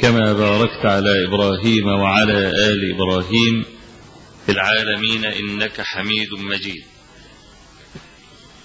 [0.00, 3.64] كما باركت على إبراهيم وعلى آل إبراهيم
[4.46, 6.84] في العالمين إنك حميد مجيد.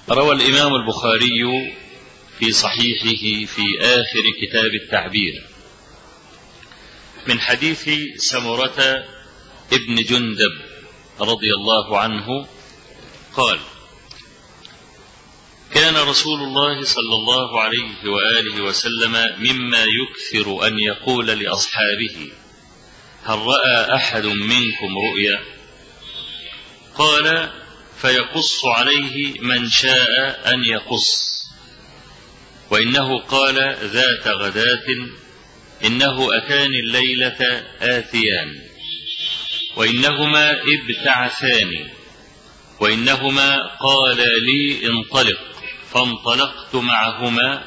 [0.10, 1.44] روى الإمام البخاري
[2.40, 5.44] في صحيحه في آخر كتاب التعبير
[7.28, 9.06] من حديث سمرة
[9.74, 10.52] ابن جندب
[11.22, 12.48] رضي الله عنه
[13.34, 13.60] قال
[15.74, 22.32] كان رسول الله صلى الله عليه وآله وسلم مما يكثر أن يقول لأصحابه
[23.24, 25.40] هل رأى أحد منكم رؤيا؟
[26.96, 27.52] قال
[28.02, 31.28] فيقص عليه من شاء أن يقص.
[32.72, 34.86] وإنه قال ذات غداة
[35.86, 38.62] إنه أتاني الليلة آتيان
[39.76, 41.88] وإنهما ابتعثاني
[42.80, 45.57] وإنهما قال لي انطلق.
[45.94, 47.64] فانطلقت معهما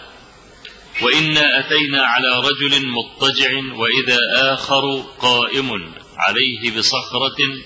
[1.03, 7.59] وإنا أتينا على رجل مضطجع وإذا آخر قائم عليه بصخرة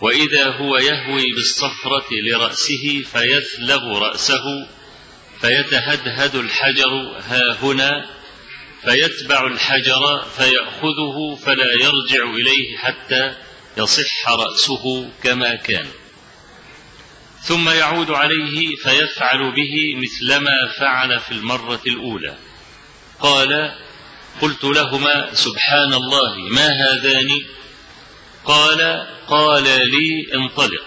[0.00, 4.66] وإذا هو يهوي بالصخرة لرأسه فيثلغ رأسه
[5.40, 8.06] فيتهدهد الحجر ها هنا
[8.84, 13.34] فيتبع الحجر فيأخذه فلا يرجع إليه حتى
[13.78, 15.86] يصح رأسه كما كان
[17.42, 22.36] ثم يعود عليه فيفعل به مثلما فعل في المرة الأولى.
[23.20, 23.72] قال
[24.40, 27.28] قلت لهما سبحان الله ما هذان؟
[28.44, 30.84] قال قال لي انطلق.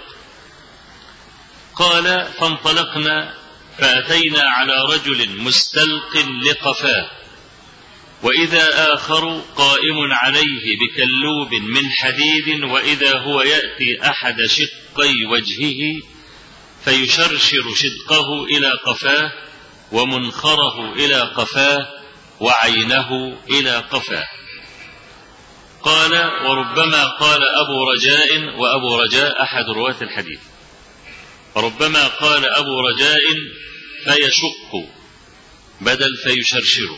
[1.76, 3.34] قال فانطلقنا
[3.78, 7.10] فأتينا على رجل مستلق لقفاه
[8.24, 16.02] وإذا آخر قائم عليه بكلوب من حديد وإذا هو يأتي أحد شقي وجهه
[16.86, 19.32] فيشرشر شدقه إلى قفاه
[19.92, 21.88] ومنخره إلى قفاه
[22.40, 24.28] وعينه إلى قفاه.
[25.84, 26.14] قال
[26.46, 30.40] وربما قال أبو رجاء وأبو رجاء أحد رواة الحديث.
[31.56, 33.22] وربما قال أبو رجاء
[34.04, 34.90] فيشق
[35.82, 36.98] بدل فيشرشر.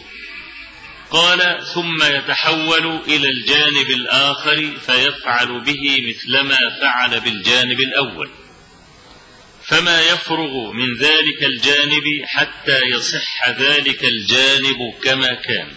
[1.11, 8.29] قال ثم يتحول إلى الجانب الآخر فيفعل به مثلما فعل بالجانب الأول.
[9.67, 15.72] فما يفرغ من ذلك الجانب حتى يصح ذلك الجانب كما كان.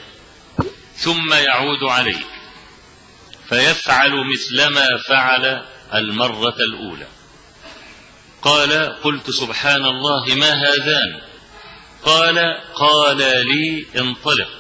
[0.96, 2.24] ثم يعود عليه
[3.48, 5.64] فيفعل مثلما فعل
[5.94, 7.06] المرة الأولى.
[8.42, 11.20] قال قلت سبحان الله ما هذان؟
[12.02, 12.38] قال
[12.74, 14.50] قال لي انطلق.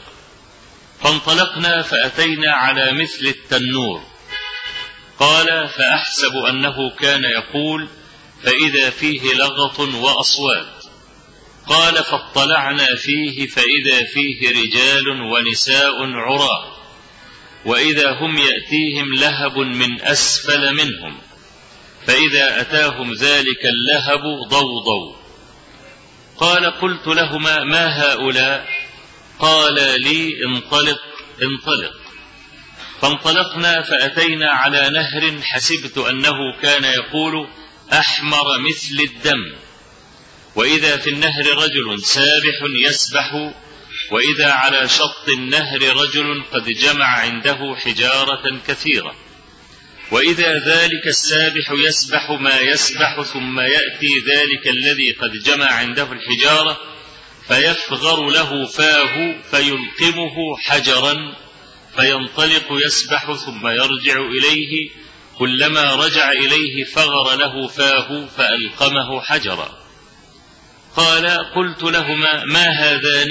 [1.02, 4.02] فانطلقنا فأتينا على مثل التنور.
[5.18, 7.88] قال فأحسب أنه كان يقول
[8.42, 10.84] فإذا فيه لغط وأصوات.
[11.66, 16.76] قال فاطلعنا فيه فإذا فيه رجال ونساء عراة.
[17.64, 21.18] وإذا هم يأتيهم لهب من أسفل منهم.
[22.06, 25.16] فإذا أتاهم ذلك اللهب ضوضوا.
[26.38, 28.66] قال قلت لهما ما هؤلاء؟
[29.38, 31.00] قال لي انطلق
[31.42, 32.00] انطلق.
[33.00, 37.48] فانطلقنا فأتينا على نهر حسبت أنه كان يقول
[37.92, 39.56] أحمر مثل الدم.
[40.56, 43.52] وإذا في النهر رجل سابح يسبح
[44.10, 49.14] وإذا على شط النهر رجل قد جمع عنده حجارة كثيرة.
[50.10, 56.80] وإذا ذلك السابح يسبح ما يسبح ثم يأتي ذلك الذي قد جمع عنده الحجارة
[57.48, 61.14] فيفغر له فاه فيلقمه حجرا
[61.96, 64.90] فينطلق يسبح ثم يرجع إليه
[65.40, 69.78] كلما رجع إليه فغر له فاه فألقمه حجرا.
[70.96, 71.26] قال
[71.56, 73.28] قلت لهما ما هذان؟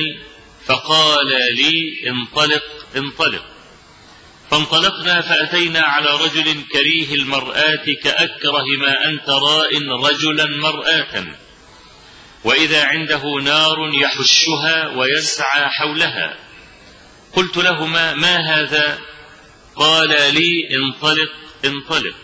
[0.66, 2.64] فقال لي انطلق
[2.96, 3.46] انطلق.
[4.52, 9.70] فانطلقنا فأتينا على رجل كريه المرآة كأكره ما أنت راء
[10.06, 11.26] رجلا مرآة.
[12.44, 16.38] وإذا عنده نار يحشها ويسعى حولها.
[17.34, 19.00] قلت لهما ما هذا؟
[19.76, 22.16] قال لي انطلق انطلق.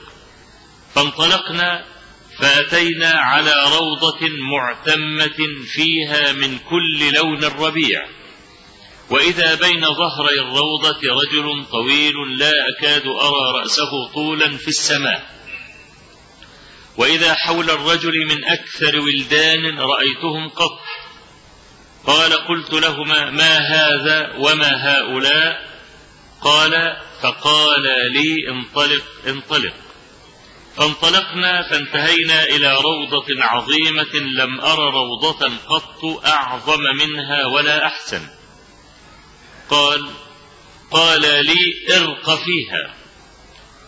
[0.96, 1.86] فانطلقنا
[2.40, 4.20] فأتينا على روضة
[4.52, 5.38] معتمة
[5.74, 8.08] فيها من كل لون الربيع
[9.10, 15.36] وإذا بين ظهري الروضة رجل طويل لا أكاد أرى رأسه طولا في السماء.
[16.98, 20.80] وإذا حول الرجل من أكثر ولدان رأيتهم قط.
[22.08, 25.75] قال قلت لهما ما هذا وما هؤلاء؟
[26.45, 27.81] قال فقال
[28.12, 29.74] لي انطلق انطلق.
[30.77, 38.27] فانطلقنا فانتهينا إلى روضة عظيمة لم أر روضة قط أعظم منها ولا أحسن.
[39.69, 40.09] قال
[40.92, 42.95] قال لي ارق فيها.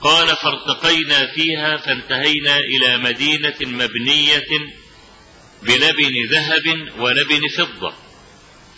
[0.01, 4.47] قال فارتقينا فيها فانتهينا إلى مدينة مبنية
[5.61, 8.06] بلبن ذهب ولبن فضة.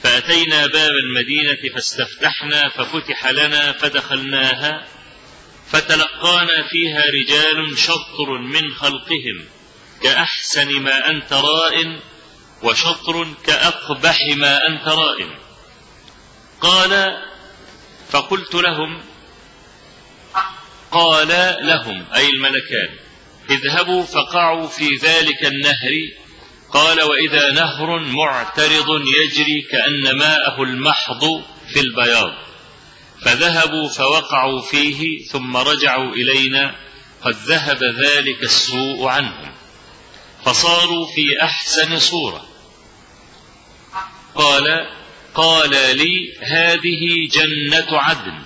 [0.04, 4.86] فأتينا باب المدينة فاستفتحنا ففتح لنا فدخلناها
[5.68, 9.46] فتلقانا فيها رجال شطر من خلقهم
[10.04, 12.00] كأحسن ما أنت راء
[12.64, 15.40] وشطر كأقبح ما أنت راء
[16.62, 17.22] قال
[18.10, 19.02] فقلت لهم
[20.92, 22.90] قال لهم أي الملكان
[23.50, 25.92] اذهبوا فقعوا في ذلك النهر
[26.74, 31.44] قال وإذا نهر معترض يجري كأن ماءه المحض
[31.74, 32.32] في البياض.
[33.26, 36.76] فذهبوا فوقعوا فيه ثم رجعوا إلينا
[37.22, 39.54] قد ذهب ذلك السوء عنهم.
[40.46, 42.46] فصاروا في أحسن صورة.
[44.36, 44.90] قال
[45.36, 48.42] قال لي هذه جنة عدن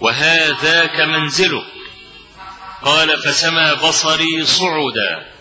[0.00, 1.66] وهذاك منزلك.
[2.84, 5.32] قال فسما بصري صعدا.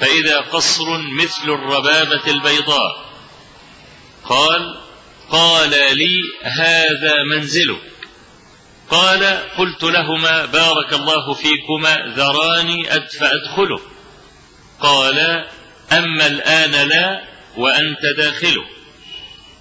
[0.00, 3.08] فإذا قصر مثل الربابة البيضاء.
[4.24, 4.80] قال
[5.30, 7.82] قال لي هذا منزلك.
[8.90, 9.24] قال
[9.58, 12.84] قلت لهما بارك الله فيكما ذراني
[13.20, 13.80] فأدخله
[14.80, 15.18] قال
[15.92, 17.22] أما الآن لا
[17.56, 18.64] وأنت داخله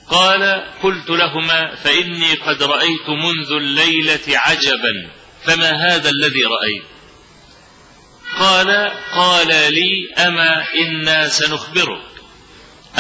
[0.10, 5.12] قال قلت لهما فإني قد رأيت منذ الليلة عجبا.
[5.44, 6.97] فما هذا الذي رأيت؟
[8.40, 12.02] قال قال لي أما إنا سنخبرك.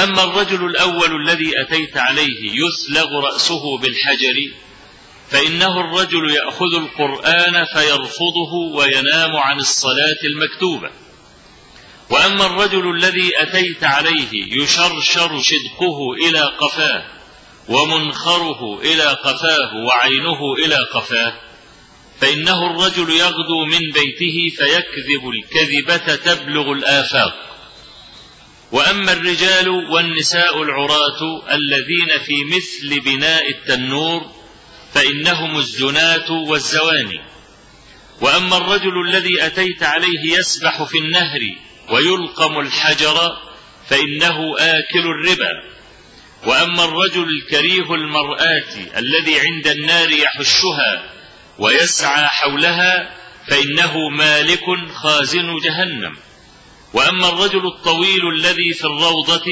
[0.03, 4.35] أما الرجل الأول الذي أتيت عليه يسلغ رأسه بالحجر
[5.29, 10.89] فإنه الرجل يأخذ القرآن فيرفضه وينام عن الصلاة المكتوبة.
[12.09, 17.03] وأما الرجل الذي أتيت عليه يشرشر شدقه إلى قفاه
[17.69, 21.33] ومنخره إلى قفاه وعينه إلى قفاه
[22.21, 27.33] فإنه الرجل يغدو من بيته فيكذب الكذبة تبلغ الآفاق.
[28.71, 34.31] وأما الرجال والنساء العراة الذين في مثل بناء التنور
[34.93, 37.21] فإنهم الزناة والزواني.
[38.21, 41.39] وأما الرجل الذي أتيت عليه يسبح في النهر
[41.89, 43.37] ويلقم الحجر
[43.89, 45.51] فإنه آكل الربا.
[46.45, 51.16] وأما الرجل الكريه المرآة الذي عند النار يحشها
[51.59, 53.17] ويسعى حولها
[53.49, 54.63] فإنه مالك
[55.03, 56.17] خازن جهنم.
[56.93, 59.45] وأما الرجل الطويل الذي في الروضة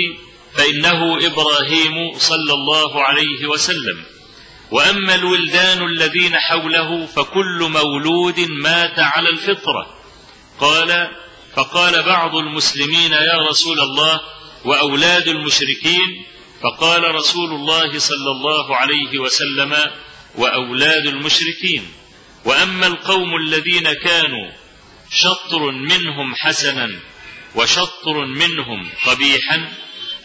[0.53, 4.06] فإنه إبراهيم صلى الله عليه وسلم.
[4.72, 10.00] وأما الولدان الذين حوله فكل مولود مات على الفطرة.
[10.60, 11.10] قال
[11.56, 14.22] فقال بعض المسلمين يا رسول الله
[14.65, 16.25] وأولاد المشركين.
[16.63, 19.75] فقال رسول الله صلى الله عليه وسلم
[20.38, 21.92] وأولاد المشركين.
[22.46, 24.51] وأما القوم الذين كانوا
[25.12, 27.00] شطر منهم حسنا
[27.56, 29.72] وشطر منهم قبيحا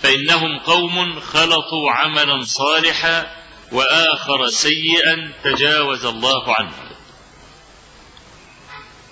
[0.02, 3.37] فإنهم قوم خلطوا عملا صالحا
[3.73, 6.75] وآخر سيئا تجاوز الله عنه.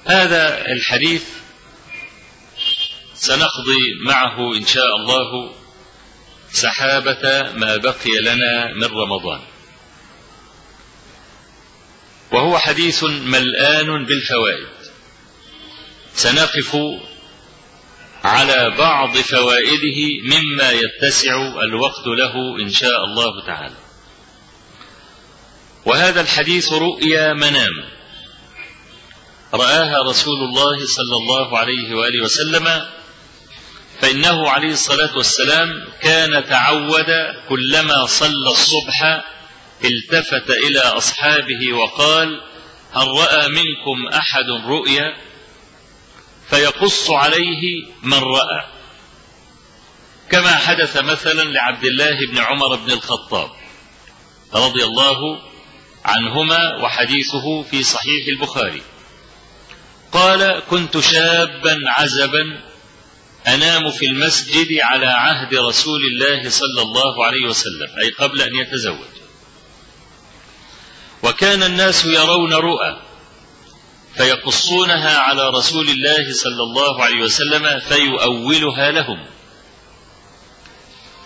[0.05, 1.25] هذا الحديث
[3.15, 5.55] سنقضي معه إن شاء الله
[6.53, 9.41] سحابة ما بقي لنا من رمضان.
[12.33, 14.69] وهو حديث ملآن بالفوائد.
[16.15, 16.77] سنقف
[18.25, 23.77] على بعض فوائده مما يتسع الوقت له إن شاء الله تعالى.
[25.85, 27.99] وهذا الحديث رؤيا منام.
[29.55, 32.87] رآها رسول الله صلى الله عليه وآله وسلم
[34.01, 35.69] فإنه عليه الصلاة والسلام
[36.03, 37.11] كان تعود
[37.49, 39.25] كلما صلى الصبح
[39.85, 42.41] التفت إلى أصحابه وقال
[42.93, 45.17] هل رأى منكم أحد رؤيا؟
[46.51, 48.65] فيقص عليه من رأى.
[50.31, 53.51] كما حدث مثلا لعبد الله بن عمر بن الخطاب
[54.55, 55.43] رضي الله
[56.05, 58.83] عنهما وحديثه في صحيح البخاري.
[60.13, 62.63] قال كنت شابا عزبا
[63.47, 69.18] أنام في المسجد على عهد رسول الله صلى الله عليه وسلم أي قبل أن يتزوج.
[71.23, 73.03] وكان الناس يرون رؤى
[74.17, 79.27] فيقصونها على رسول الله صلى الله عليه وسلم فيؤولها لهم.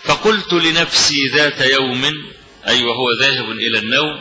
[0.04, 2.04] فقلت لنفسي ذات يوم
[2.68, 4.20] أي وهو ذاهب إلى النوم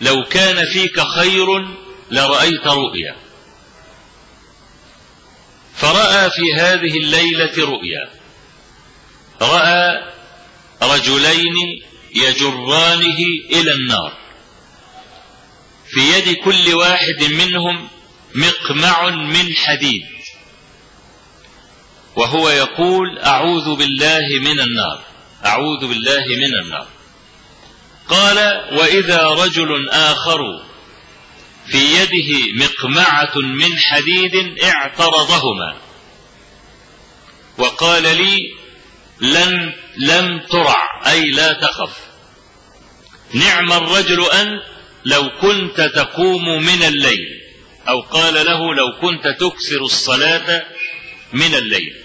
[0.00, 1.46] لو كان فيك خير
[2.10, 3.16] لرأيت رؤيا.
[5.76, 8.10] فرأى في هذه الليلة رؤيا.
[9.42, 10.12] رأى
[10.82, 11.56] رجلين
[12.14, 13.18] يجرانه
[13.50, 14.23] إلى النار.
[15.94, 17.88] في يد كل واحد منهم
[18.34, 20.02] مقمع من حديد.
[22.16, 25.04] وهو يقول أعوذ بالله من النار.
[25.46, 26.86] أعوذ بالله من النار.
[28.08, 28.38] قال
[28.72, 30.38] وإذا رجل آخر
[31.66, 35.76] في يده مقمعة من حديد اعترضهما.
[37.58, 38.54] وقال لي
[39.20, 41.96] لن لم ترع أي لا تخف.
[43.32, 44.73] نعم الرجل أنت
[45.04, 47.40] لو كنت تقوم من الليل
[47.88, 50.62] أو قال له لو كنت تكثر الصلاة
[51.32, 52.04] من الليل.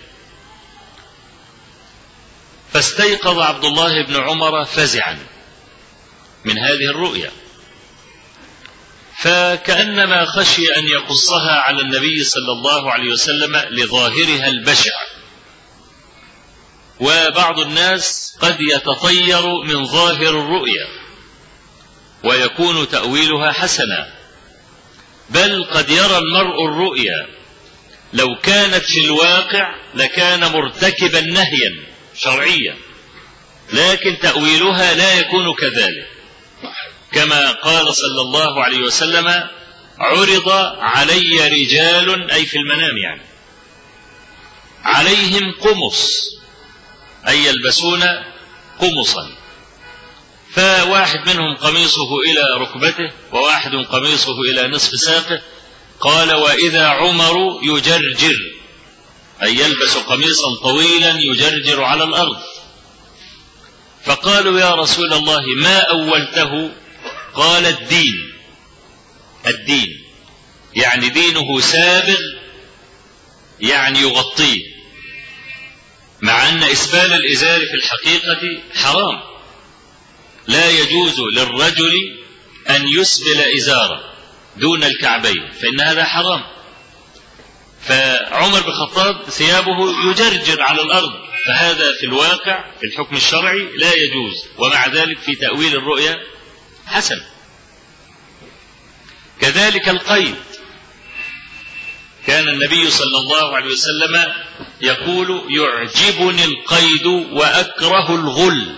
[2.74, 5.20] فاستيقظ عبد الله بن عمر فزعا
[6.46, 7.32] من هذه الرؤيا.
[9.18, 14.96] فكأنما خشي أن يقصها على النبي صلى الله عليه وسلم لظاهرها البشع.
[17.00, 20.99] وبعض الناس قد يتطير من ظاهر الرؤيا.
[22.24, 24.14] ويكون تأويلها حسنا.
[25.30, 27.28] بل قد يرى المرء الرؤيا.
[28.14, 31.84] لو كانت في الواقع لكان مرتكبا نهيا
[32.16, 32.78] شرعيا.
[33.74, 36.08] لكن تأويلها لا يكون كذلك.
[37.12, 39.50] كما قال صلى الله عليه وسلم
[40.00, 40.50] عرض
[40.80, 43.22] علي رجال أي في المنام يعني.
[44.84, 46.30] عليهم قمص
[47.28, 48.04] أي يلبسون
[48.80, 49.39] قمصا.
[50.54, 55.42] فواحد منهم قميصه إلى ركبته وواحد قميصه إلى نصف ساقه.
[56.00, 58.38] قال وإذا عمر يجرجر.
[59.44, 62.38] أي يلبس قميصا طويلا يجرجر على الأرض.
[64.06, 66.72] فقالوا يا رسول الله ما أولته؟
[67.34, 68.34] قال الدين.
[69.48, 70.04] الدين.
[70.76, 72.20] يعني دينه سابغ
[73.60, 74.64] يعني يغطيه.
[76.22, 79.39] مع أن إسبال الإزار في الحقيقة حرام.
[80.50, 81.94] لا يجوز للرجل
[82.70, 84.14] أن يسبل إزارة
[84.58, 86.44] دون الكعبين فإن هذا حرام.
[87.82, 91.12] فعمر بن الخطاب ثيابه يجرجر على الأرض
[91.46, 94.46] فهذا في الواقع في الحكم الشرعي لا يجوز.
[94.58, 96.18] ومع ذلك في تأويل الرؤيا
[96.86, 97.22] حسن.
[99.42, 100.36] كذلك القيد.
[102.28, 104.34] كان النبي صلى الله عليه وسلم
[104.82, 108.76] يقول يعجبني القيد وأكره الغل.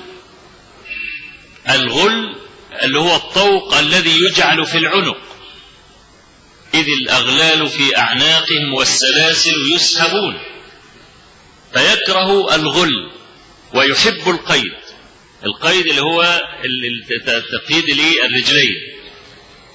[1.69, 2.35] الغل
[2.83, 5.17] اللي هو الطوق الذي يجعل في العنق.
[6.73, 10.39] إذ الأغلال في أعناقهم والسلاسل يسحبون
[11.73, 13.11] فيكره الغل
[13.75, 14.73] ويحب القيد.
[15.45, 16.41] القيد اللي هو
[17.27, 18.75] التقييد للرجلين.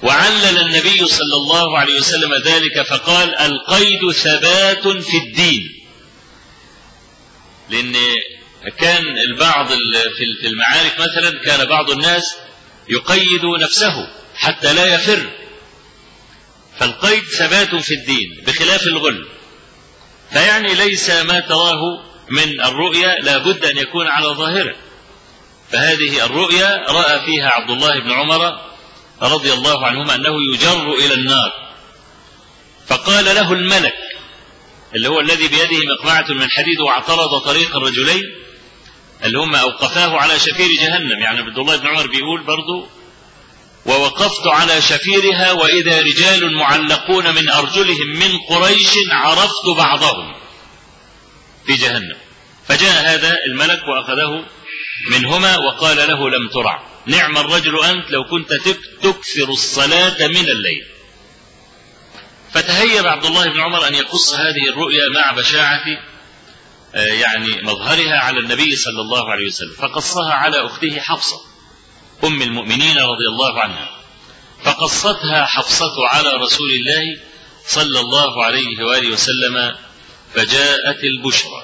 [0.03, 5.63] وعلل النبي صلى الله عليه وسلم ذلك فقال القيد ثبات في الدين.
[7.69, 7.95] لأن
[8.69, 9.67] كان البعض
[10.41, 12.35] في المعارك مثلا كان بعض الناس
[12.89, 15.29] يقيد نفسه حتى لا يفر.
[16.79, 19.27] فالقيد ثبات في الدين بخلاف الغل.
[20.31, 21.81] فيعني ليس ما تراه
[22.29, 24.75] من الرؤيا لا بد أن يكون على ظاهره.
[25.71, 28.61] فهذه الرؤيا رأى فيها عبد الله بن عمر
[29.21, 31.67] رضي الله عنهما أنه يجر إلى النار.
[32.87, 33.95] فقال له الملك
[34.95, 38.23] اللي هو الذي بيده مقمعة من حديد واعترض طريق الرجلين
[39.23, 41.19] اللي هم أوقفاه على شفير جهنم.
[41.19, 42.87] يعني عبد الله بن عمر بيقول برضو
[43.85, 50.35] ووقفت على شفيرها وإذا رجال معلقون من أرجلهم من قريش عرفت بعضهم
[51.65, 52.17] في جهنم.
[52.67, 54.45] فجاء هذا الملك وأخذه
[55.09, 56.87] منهما وقال له لم ترع.
[57.05, 58.53] نعم الرجل أنت لو كنت
[59.03, 60.85] تكثر الصلاة من الليل.
[62.51, 65.83] فتهيب عبد الله بن عمر أن يقص هذه الرؤيا مع بشاعة
[66.93, 69.73] يعني مظهرها على النبي صلى الله عليه وسلم.
[69.79, 71.41] فقصها على أخته حفصة
[72.23, 73.89] أم المؤمنين رضي الله عنها.
[74.63, 77.03] فقصتها حفصة على رسول الله
[77.67, 79.75] صلى الله عليه وآله وسلم
[80.33, 81.63] فجاءت البشرى.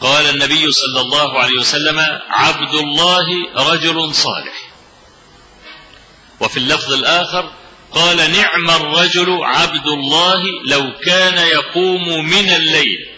[0.00, 1.98] قال النبي صلى الله عليه وسلم
[2.28, 4.72] عبد الله رجل صالح.
[6.40, 7.52] وفي اللفظ الآخر
[7.92, 13.08] قال نعم الرجل عبد الله لو كان يقوم من الليل.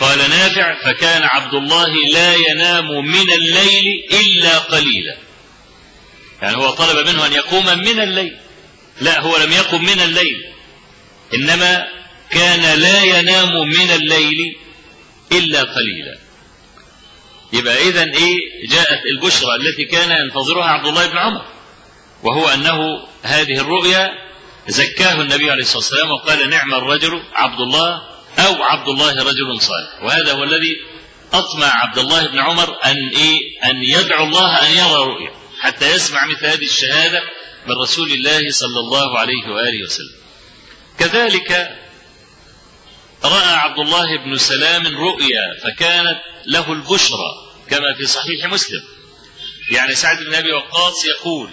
[0.00, 5.16] قال نافع فكان عبد الله لا ينام من الليل إلا قليلا.
[6.42, 8.36] يعني هو طلب منه أن يقوم من الليل.
[9.00, 10.44] لا هو لم يقم من الليل.
[11.34, 11.86] إنما
[12.30, 14.56] كان لا ينام من الليل
[15.32, 16.18] إلا قليلا.
[17.52, 21.55] يبقى إذا إيه جاءت البشرى التي كان ينتظرها عبد الله بن عمر.
[22.22, 22.78] وهو أنه
[23.22, 24.10] هذه الرؤيا
[24.68, 28.02] زكاه النبي عليه الصلاة والسلام وقال نعم الرجل عبد الله
[28.38, 30.02] أو عبد الله رجل صالح.
[30.02, 30.76] وهذا هو الذي
[31.32, 35.30] أطمع عبد الله بن عمر أن إيه؟ أن يدعو الله أن يرى رؤيا
[35.60, 37.22] حتى يسمع مثل هذه الشهادة
[37.66, 40.16] من رسول الله صلى الله عليه وآله وسلم.
[40.98, 41.76] كذلك
[43.24, 47.30] رأى عبد الله بن سلام رؤيا فكانت له البشرى
[47.70, 48.82] كما في صحيح مسلم.
[49.70, 51.50] يعني سعد بن أبي وقاص يقول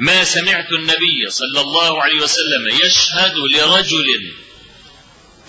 [0.00, 4.32] ما سمعت النبي صلى الله عليه وسلم يشهد لرجل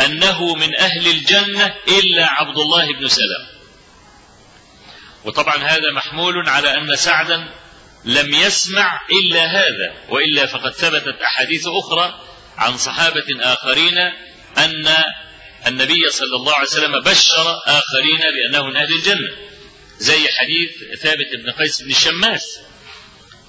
[0.06, 3.48] أنه من أهل الجنة إلا عبد الله بن سلام
[5.26, 7.54] وطبعا هذا محمول على أن سعدا
[8.06, 12.20] لم يسمع إلا هذا وإلا فقد ثبتت أحاديث أخرى
[12.58, 13.98] عن صحابة آخرين
[14.58, 14.96] أن
[15.68, 19.30] النبي صلى الله عليه وسلم بشر آخرين بأنه من أهل الجنة.
[19.98, 22.60] زي حديث ثابت بن قيس بن الشماس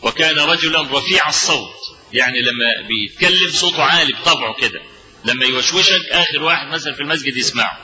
[0.02, 1.74] وكان رجلا رفيع الصوت.
[2.12, 4.80] يعني لما بيتكلم صوته عالي بطبعه كده.
[5.24, 7.78] لما يوشوشك آخر واحد مثلا في المسجد يسمعه.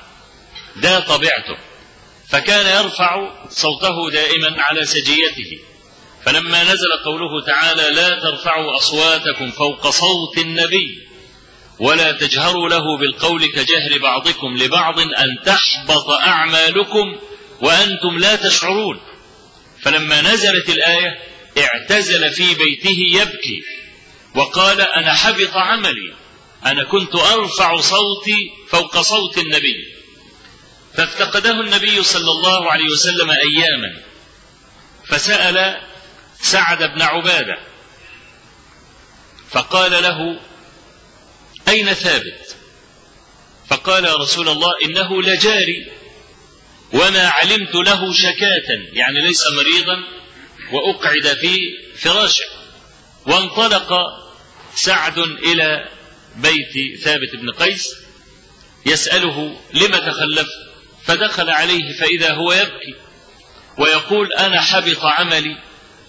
[0.76, 1.56] ده طبيعته.
[2.28, 5.58] فكان يرفع صوته دائما على سجيته.
[6.24, 11.08] فلما نزل قوله تعالى لا ترفعوا أصواتكم فوق صوت النبي
[11.80, 17.16] ولا تجهروا له بالقول كجهر بعضكم لبعض أن تحبط أعمالكم
[17.60, 19.00] وأنتم لا تشعرون.
[19.82, 21.18] فلما نزلت الآية
[21.58, 23.62] اعتزل في بيته يبكي
[24.34, 26.14] وقال أنا حبط عملي
[26.66, 29.98] أنا كنت أرفع صوتي فوق صوت النبي.
[30.94, 34.02] فافتقده النبي صلى الله عليه وسلم أياما
[35.06, 35.80] فسأل
[36.40, 37.58] سعد بن عبادة
[39.50, 40.40] فقال له
[41.68, 42.56] أين ثابت؟
[43.68, 45.86] فقال يا رسول الله إنه لجاري
[46.92, 49.96] وما علمت له شكاة يعني ليس مريضا
[50.72, 51.58] وأقعد في
[51.98, 52.44] فراشه
[53.26, 53.92] وانطلق
[54.74, 55.88] سعد إلى
[56.36, 57.94] بيت ثابت بن قيس
[58.86, 60.48] يسأله لم تخلف؟
[61.04, 62.94] فدخل عليه فإذا هو يبكي
[63.78, 65.56] ويقول أنا حبط عملي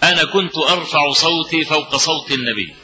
[0.02, 2.74] أنا كنت أرفع صوتي فوق صوت النبي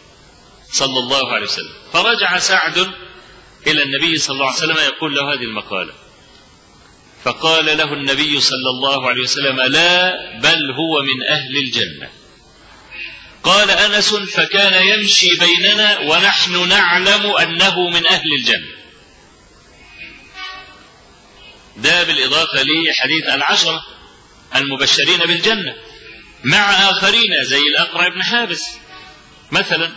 [0.73, 1.75] صلى الله عليه وسلم.
[1.93, 2.79] فرجع سعد
[3.67, 5.93] إلى النبي صلى الله عليه وسلم يقول له هذه المقالة.
[7.27, 12.09] فقال له النبي صلى الله عليه وسلم لا بل هو من أهل الجنة.
[13.43, 18.77] قال أنس فكان يمشي بيننا ونحن نعلم أنه من أهل الجنة.
[21.77, 23.83] ده بالإضافة لحديث العشرة
[24.57, 25.75] المبشرين بالجنة
[26.45, 28.65] مع آخرين زي الأقرع بن حابس.
[29.53, 29.93] مثلا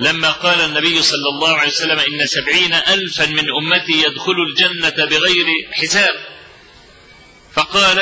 [0.00, 5.46] لما قال النبي صلى الله عليه وسلم إن سبعين ألفا من أمتي يدخلوا الجنة بغير
[5.72, 6.37] حساب
[7.58, 7.98] فقال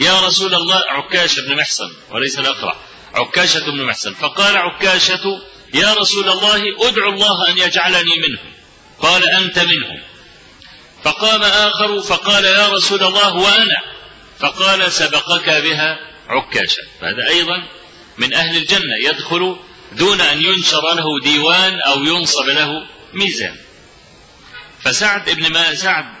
[0.00, 2.76] يا رسول الله عكاشة بن محصن وليس الأقرع
[3.14, 5.42] عكاشة بن محصن فقال عكاشة
[5.74, 8.52] يا رسول الله ادعو الله أن يجعلني منهم
[9.00, 10.02] قال أنت منهم
[11.04, 13.82] فقام آخر فقال يا رسول الله وأنا.
[14.38, 15.98] فقال سبقك بها
[16.28, 16.82] عكاشة.
[17.00, 17.62] فهذا أيضا
[18.18, 19.56] من أهل الجنة يدخل
[19.92, 23.56] دون أن ينشر له ديوان أو ينصب له ميزان.
[24.82, 26.17] فسعد ابن ما سعد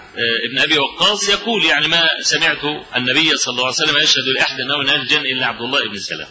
[0.50, 2.64] ابن أبي وقاص يقول يعني ما سمعت
[2.96, 5.98] النبي صلى الله عليه وسلم يشهد لأحد أنه من أهل الجنة إلا عبد الله بن
[5.98, 6.28] سلام.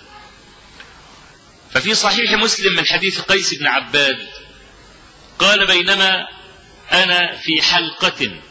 [1.71, 4.27] ففي صحيح مسلم من حديث قيس بن عباد
[5.39, 6.27] قال بينما
[6.91, 8.41] أنا في حلقة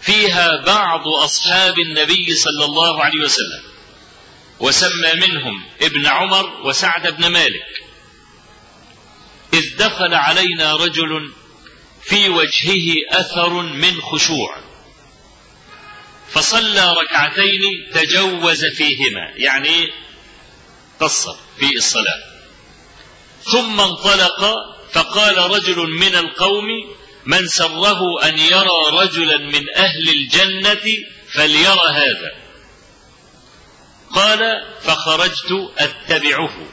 [0.00, 3.62] فيها بعض أصحاب النبي صلى الله عليه وسلم
[4.60, 7.82] وسمى منهم ابن عمر وسعد بن مالك
[9.54, 11.32] إذ دخل علينا رجل
[12.04, 14.56] في وجهه أثر من خشوع.
[16.30, 17.60] فصلى ركعتين
[17.94, 19.92] تجوز فيهما يعني
[21.00, 22.22] قصر في الصلاة.
[23.44, 24.54] ثم انطلق
[24.92, 26.64] فقال رجل من القوم
[27.26, 32.32] من سره أن يرى رجلا من أهل الجنة فليرى هذا.
[34.14, 34.40] قال
[34.80, 36.68] فخرجت أتبعه.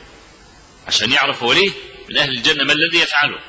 [0.87, 1.71] عشان يعرف ليه؟
[2.09, 3.48] من أهل الجنة ما الذي يفعله؟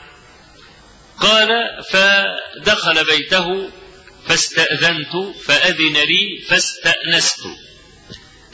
[1.21, 1.49] قال
[1.91, 3.71] فدخل بيته
[4.29, 7.41] فاستأذنت فأذن لي فاستأنست.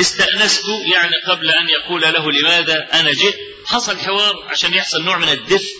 [0.00, 5.28] استأنست يعني قبل أن يقول له لماذا أنا جئت؟ حصل حوار عشان يحصل نوع من
[5.28, 5.72] الدفء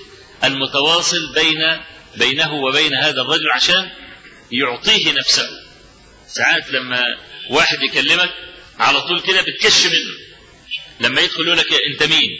[0.44, 1.80] المتواصل بين
[2.16, 3.90] بينه وبين هذا الرجل عشان
[4.52, 5.48] يعطيه نفسه.
[6.28, 7.02] ساعات لما
[7.50, 8.30] واحد يكلمك
[8.78, 10.14] على طول كده بتكش منه.
[11.00, 12.30] لما يدخل يقول لك انت مين؟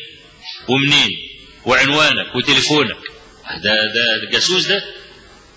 [0.69, 1.11] ومنين؟
[1.65, 3.16] وعنوانك وتليفونك.
[3.63, 4.85] ده ده الجاسوس ده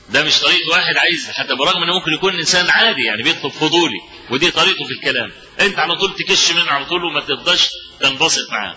[0.09, 3.99] ده مش طريقة واحد عايز حتى برغم إنه ممكن يكون إنسان عادي يعني بيطلب فضولي
[4.31, 5.31] ودي طريقته في الكلام.
[5.61, 8.75] أنت على طول تكش منه على طول وما ترضاش تنبسط معاه.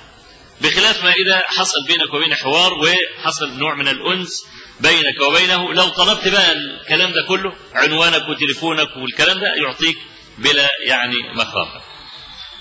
[0.61, 4.45] بخلاف ما إذا حصل بينك وبين حوار وحصل نوع من الأنس
[4.81, 9.97] بينك وبينه لو طلبت بقى الكلام ده كله عنوانك وتليفونك والكلام ده يعطيك
[10.39, 11.83] بلا يعني مخافة.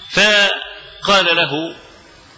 [0.10, 1.76] فقال له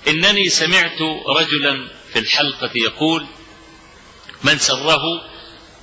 [0.07, 1.01] إنني سمعت
[1.39, 3.25] رجلا في الحلقة يقول
[4.43, 5.03] من سره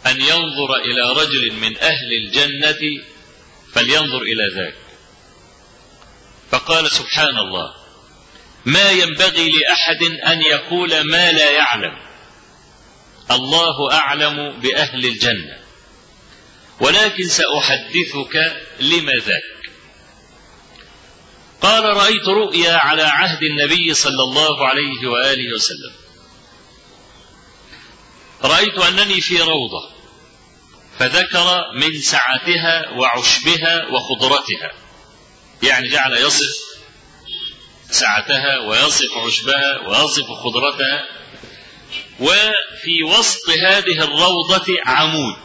[0.07, 3.05] أن ينظر إلى رجل من أهل الجنة
[3.73, 4.75] فلينظر إلى ذاك
[6.51, 7.75] فقال سبحان الله
[8.65, 11.97] ما ينبغي لأحد أن يقول ما لا يعلم.
[13.31, 15.59] الله أعلم بأهل الجنة
[16.81, 19.73] ولكن سأحدثك لما ذاك.
[21.61, 26.00] قال رأيت رؤيا على عهد النبي صلى الله عليه وآله وسلم.
[28.45, 29.91] رأيت أنني في روضة
[30.99, 34.73] فذكر من سعتها وعشبها وخضرتها
[35.63, 36.71] يعني جعل يصف
[37.91, 41.07] سعتها ويصف عشبها ويصف خضرتها
[42.21, 45.37] وفي وسط هذه الروضة عمود.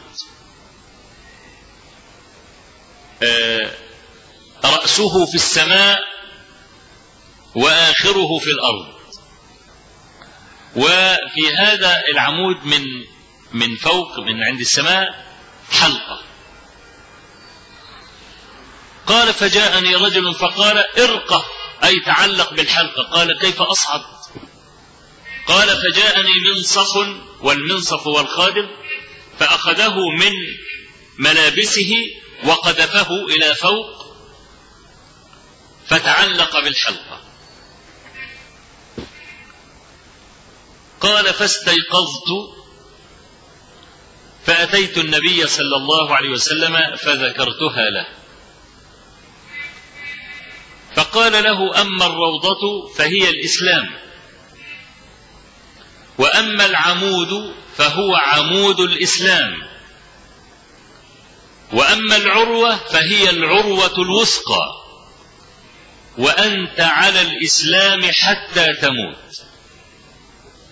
[4.64, 5.98] رأسه في السماء
[7.54, 8.95] وآخره في الأرض.
[10.76, 12.84] وفي هذا العمود من
[13.52, 15.26] من فوق من عند السماء
[15.72, 16.22] حلقة.
[19.06, 21.42] قال فجاءني رجل فقال ارقى
[21.84, 23.02] أي تعلق بالحلقة.
[23.02, 24.00] قال كيف أصعد؟
[25.46, 26.96] قال فجاءني منصف
[27.40, 28.68] والمنصف والخادم
[29.38, 30.32] فأخذه من
[31.18, 31.92] ملابسه
[32.44, 34.06] وقذفه إلى فوق
[35.88, 37.20] فتعلق بالحلقة.
[41.06, 42.30] قال فاستيقظت
[44.46, 48.06] فأتيت النبي صلى الله عليه وسلم فذكرتها له.
[50.94, 53.90] فقال له أما الروضة فهي الإسلام
[56.18, 59.52] وأما العمود فهو عمود الإسلام
[61.72, 64.82] وأما العروة فهي العروة الوثقى
[66.18, 69.42] وأنت على الإسلام حتى تموت.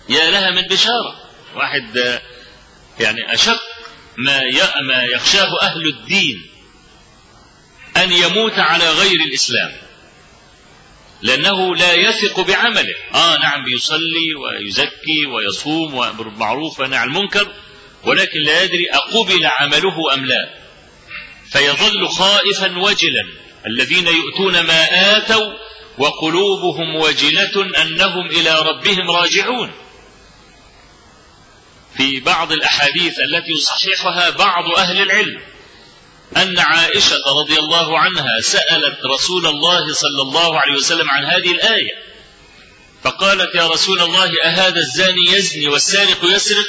[0.08, 1.20] يا لها من بشارة.
[1.56, 2.20] واحد
[3.00, 3.60] يعني أشق
[4.18, 4.40] ما
[4.82, 6.50] ما يخشاه أهل الدين
[7.96, 9.72] أن يموت على غير الإسلام.
[11.22, 12.94] لأنه لا يثق بعمله.
[13.14, 17.52] آه نعم بيصلي ويزكي ويصوم ويأمر بالمعروف وينهى عن المنكر
[18.04, 20.54] ولكن لا يدري أقبل عمله أم لا.
[21.52, 23.24] فيظل خائفا وجلا.
[23.66, 25.52] الذين يؤتون ما آتوا
[25.98, 29.72] وقلوبهم وجلة أنهم إلى ربهم راجعون.
[31.96, 35.40] في بعض الأحاديث التي يصححها بعض أهل العلم
[36.36, 41.92] أن عائشة رضي الله عنها سألت رسول الله صلى الله عليه وسلم عن هذه الآية.
[43.04, 46.66] فقالت يا رسول الله أهذا الزاني يزني والسارق يسرق؟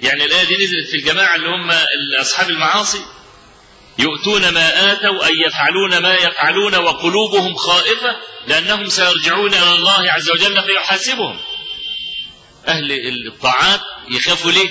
[0.00, 1.70] يعني الآية دي نزلت في الجماعة اللي هم
[2.20, 3.00] أصحاب المعاصي.
[3.98, 10.62] يؤتون ما آتوا أي يفعلون ما يفعلون وقلوبهم خائفة لأنهم سيرجعون إلى الله عز وجل
[10.62, 11.38] فيحاسبهم.
[12.68, 12.92] أهل
[13.26, 13.80] الطاعات
[14.10, 14.70] يخافوا ليه؟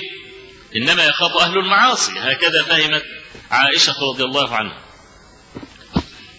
[0.76, 2.12] إنما يخاف أهل المعاصي.
[2.18, 3.02] هكذا فهمت
[3.50, 4.82] عائشة رضي الله عنها.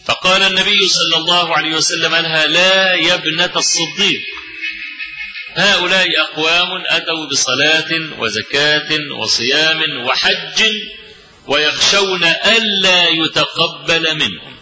[0.06, 4.22] فقال النبي صلى الله عليه وسلم لها لا يا ابنة الصديق.
[5.56, 10.64] هؤلاء أقوام أتوا بصلاة وزكاة وصيام وحج
[11.48, 14.58] ويخشون ألا يتقبل منهم.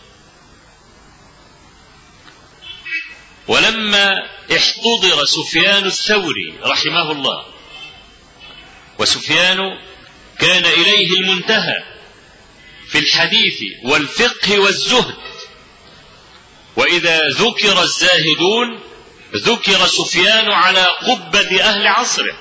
[3.48, 7.55] ولما احتضر سفيان الثوري رحمه الله
[9.00, 9.60] وسفيان
[10.40, 11.84] كان إليه المنتهى
[12.88, 15.16] في الحديث والفقه والزهد.
[16.76, 18.80] وإذا ذكر الزاهدون
[19.36, 22.38] ذكر سفيان على قبة أهل عصره.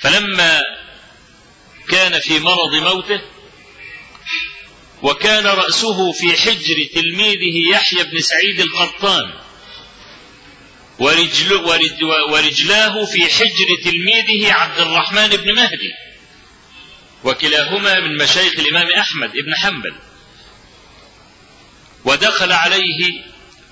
[0.00, 0.60] فلما
[1.88, 3.20] كان في مرض موته
[5.02, 9.43] وكان رأسه في حجر تلميذه يحيى بن سعيد القطان
[10.98, 15.92] ورجل ورج ورجلاه في حجر تلميذه عبد الرحمن بن مهدي.
[17.24, 19.94] وكلاهما من مشايخ الإمام أحمد بن حنبل.
[22.04, 23.22] ودخل عليه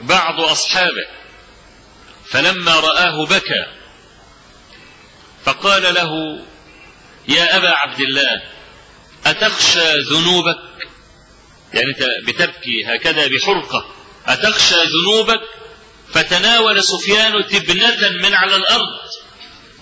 [0.00, 1.06] بعض أصحابه.
[2.28, 3.66] فلما رآه بكى.
[5.44, 6.40] فقال له
[7.28, 8.42] يا أبا عبد الله
[9.26, 10.58] أتخشى ذنوبك؟
[11.74, 13.94] يعني أنت بتبكي هكذا بحرقة.
[14.26, 15.40] أتخشى ذنوبك؟
[16.12, 19.00] فتناول سفيان تبنة من على الأرض.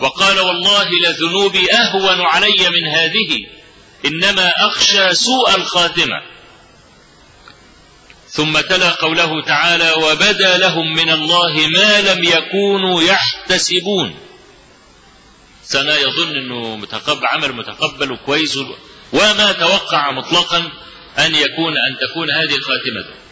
[0.01, 3.47] وقال والله لذنوبي أهون علي من هذه
[4.05, 6.17] إنما أخشى سوء الخاتمة.
[8.29, 14.15] ثم تلا قوله تعالى وبدا لهم من الله ما لم يكونوا يحتسبون.
[15.65, 18.59] سنة يظن أنه متقبل عمل متقبل وكويس
[19.13, 20.59] وما توقع مطلقا
[21.19, 23.30] أن يكون أن تكون هذه الخاتمة.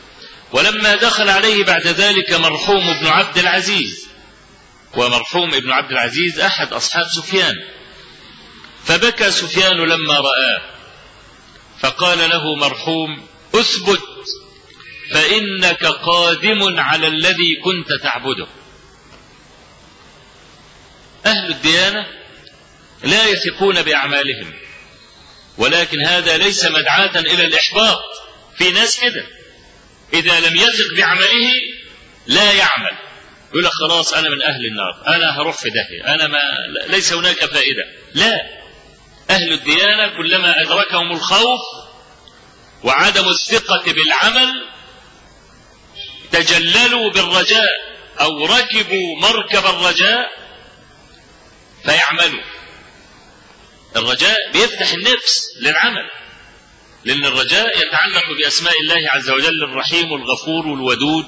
[0.53, 4.09] ولما دخل عليه بعد ذلك مرحوم ابن عبد العزيز.
[4.95, 7.55] ومرحوم ابن عبد العزيز أحد أصحاب سفيان.
[8.85, 10.61] فبكى سفيان لما رآه.
[11.81, 14.03] فقال له مرحوم أثبت
[15.13, 18.47] فإنك قادم على الذي كنت تعبده.
[21.27, 22.07] أهل الديانة
[23.03, 24.55] لا يثقون بأعمالهم
[25.59, 28.03] ولكن هذا ليس مدعاة إلى الإحباط
[28.59, 29.38] في ناس كده.
[30.15, 31.53] إذا لم يثق بعمله
[32.27, 32.99] لا يعمل.
[33.51, 36.41] يقول لك خلاص أنا من أهل النار أنا هروح في داهية أنا ما
[36.87, 37.85] ليس هناك فائدة.
[38.15, 38.59] لا.
[39.31, 41.61] أهل الديانة كلما أدركهم الخوف
[42.85, 44.69] وعدم الثقة بالعمل
[46.33, 47.71] تجللوا بالرجاء
[48.21, 50.31] أو ركبوا مركب الرجاء
[51.85, 52.43] فيعملوا.
[53.97, 56.11] الرجاء بيفتح النفس للعمل.
[57.05, 61.27] لأن الرجاء يتعلق بأسماء الله عز وجل الرحيم والغفور والودود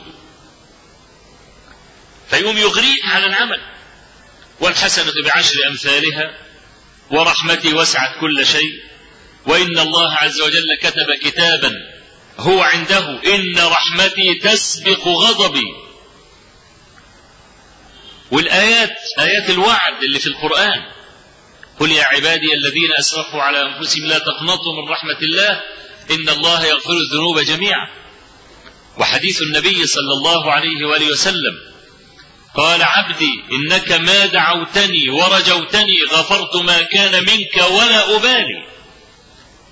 [2.31, 3.61] فيقوم يغريك على العمل.
[4.61, 6.39] والحسنة بعشر أمثالها
[7.11, 8.81] ورحمتي وسعت كل شيء.
[9.47, 11.73] وإن الله عز وجل كتب كتابا
[12.39, 15.75] هو عنده إن رحمتي تسبق غضبي.
[18.31, 21.00] والآيات آيات الوعد اللي في القرآن
[21.81, 25.61] قل يا عبادي الذين أسرفوا على أنفسهم لا تقنطوا من رحمة الله
[26.11, 27.89] إن الله يغفر الذنوب جميعا.
[28.99, 31.55] وحديث النبي صلى الله عليه وآله وسلم
[32.57, 38.65] قال عبدي إنك ما دعوتني ورجوتني غفرت ما كان منك ولا أبالي.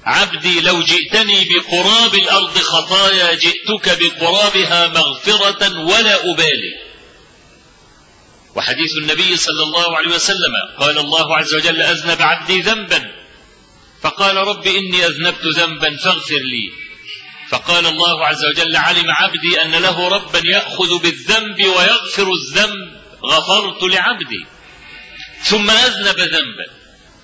[0.05, 6.88] عبدي لو جئتني بقراب الأرض خطايا جئتك بقرابها مغفرة ولا أبالي.
[8.59, 13.13] وحديث النبي صلى الله عليه وسلم قال الله عز وجل أذنب عبدي ذنبا.
[14.03, 16.73] فقال رب إني أذنبت ذنبا فاغفر لي.
[17.51, 23.01] فقال الله عز وجل علم عبدي أن له ربا يأخذ بالذنب ويغفر الذنب.
[23.25, 24.47] غفرت لعبدي.
[25.43, 26.67] ثم أذنب ذنبا.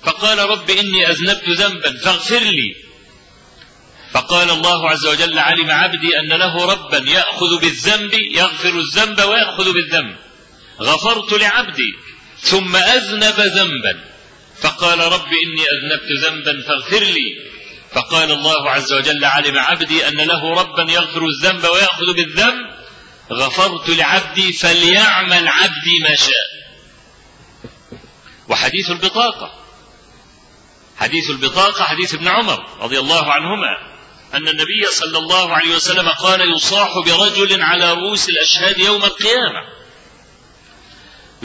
[0.03, 2.75] فقال رب إني أذنبت ذنبا فاغفر لي.
[4.11, 10.24] فقال الله عز وجل علم عبدي أن له ربا يأخذ بالذنب يغفر الذنب ويأخذ بالذنب.
[10.81, 11.93] غفرت لعبدي
[12.39, 14.03] ثم أذنب ذنبا.
[14.61, 17.35] فقال رب إني أذنبت ذنبا فاغفر لي.
[17.93, 22.65] فقال الله عز وجل علم عبدي أن له ربا يغفر الذنب ويأخذ بالذنب.
[23.31, 26.55] غفرت لعبدي فليعمل عبدي ما شاء.
[28.49, 29.53] وحديث البطاقة.
[30.97, 33.95] حديث البطاقة حديث ابن عمر رضي الله عنهما.
[34.33, 39.84] أن النبي صلى الله عليه وسلم قال يصاح برجل على رؤوس الأشهاد يوم القيامة.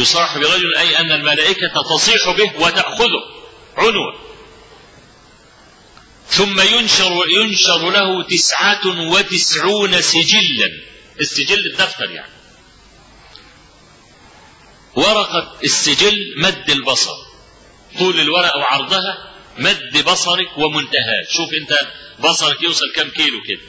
[0.00, 3.22] يصاح برجل أي أن الملائكة تصيح به وتأخذه
[3.76, 4.30] عنوة
[6.28, 10.70] ثم ينشر ينشر له تسعة وتسعون سجلا.
[11.20, 12.32] السجل الدفتر يعني.
[14.94, 17.16] ورقة السجل مد البصر.
[17.98, 21.78] طول الورقة وعرضها مد بصرك ومنتهاه شوف أنت
[22.20, 23.60] بصرك يوصل كم كيلو كده.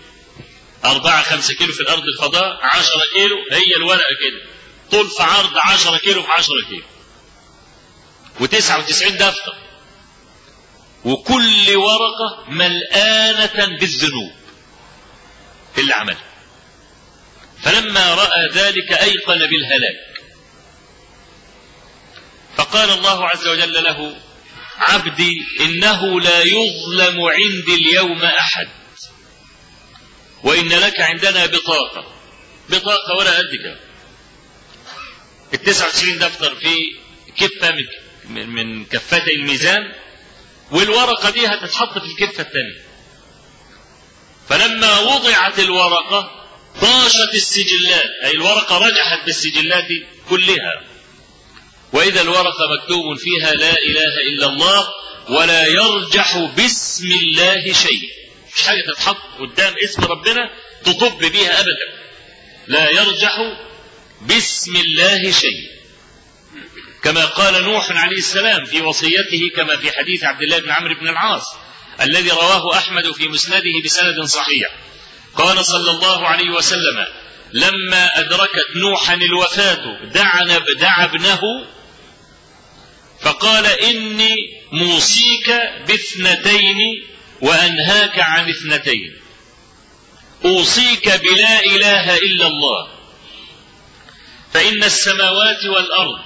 [0.85, 4.50] أربعة خمسة كيلو في الأرض الفضاء عشرة كيلو هي الورقة كده.
[4.91, 6.83] طول في عرض 10 كيلو في 10 كيلو.
[8.39, 9.55] و99 دفتر.
[11.05, 14.31] وكل ورقة ملآنة بالذنوب.
[15.77, 16.25] اللي عملها
[17.61, 20.21] فلما رأى ذلك أيقن بالهلاك.
[22.57, 24.15] فقال الله عز وجل له
[24.77, 28.67] عبدي إنه لا يظلم عندي اليوم أحد.
[30.43, 32.13] وإن لك عندنا بطاقة.
[32.69, 33.90] بطاقة ولا قد كده
[35.53, 36.75] ال 99 دفتر في
[37.37, 37.75] كفه
[38.29, 39.91] من من كفتي الميزان
[40.71, 42.81] والورقة دي هتتحط في الكفه الثانية
[44.49, 46.47] فلما وضعت الورقة
[46.81, 49.87] طاشت السجلات أي الورقة رجحت بالسجلات
[50.29, 50.71] كلها.
[51.93, 54.87] وإذا الورقة مكتوب فيها لا إله إلا الله
[55.29, 58.09] ولا يرجح باسم الله شيء.
[58.55, 60.49] مش حاجة تتحط قدام اسم ربنا
[60.83, 61.87] تطب بها أبدا.
[62.67, 63.37] لا يرجح
[64.27, 65.71] باسم الله شيء.
[67.03, 71.07] كما قال نوح عليه السلام في وصيته كما في حديث عبد الله بن عمرو بن
[71.07, 71.55] العاص
[72.01, 74.69] الذي رواه أحمد في مسنده بسند صحيح.
[75.35, 77.05] قال صلى الله عليه وسلم
[77.53, 80.05] لما أدركت نوحا الوفاة
[80.79, 81.41] دعا ابنه
[83.21, 84.35] فقال إني
[84.71, 85.51] موصيك
[85.87, 86.77] باثنتين
[87.41, 89.17] وأنهاك عن اثنتين.
[90.45, 93.00] أوصيك بلا إله إلا الله.
[94.53, 96.19] فإن السماوات والأرض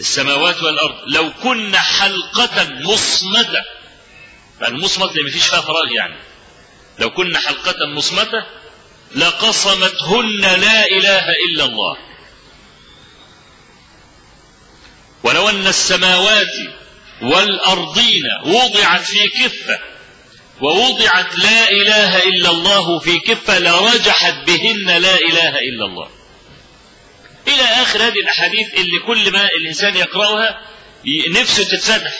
[0.00, 3.62] السماوات والأرض لو كن حلقة مصمتة
[4.68, 6.16] المصمت اللي مفيش فيها فراغ يعني
[6.98, 8.44] لو كن حلقة مصمتة
[9.14, 11.96] لقصمتهن لا إله إلا الله.
[15.22, 16.54] ولو أن السماوات
[17.22, 19.78] والأرضين وضعت في كفة
[20.60, 26.10] ووضعت لا إله إلا الله في كفة لرجحت بهن لا إله إلا الله.
[27.48, 30.60] إلى آخر هذه الأحاديث اللي كل ما الإنسان يقرأها
[31.30, 32.12] نفسه تتفتح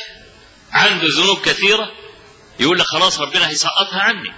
[0.72, 1.92] عنده ذنوب كثيرة.
[2.60, 4.32] يقول لك خلاص ربنا هيسقطها عني.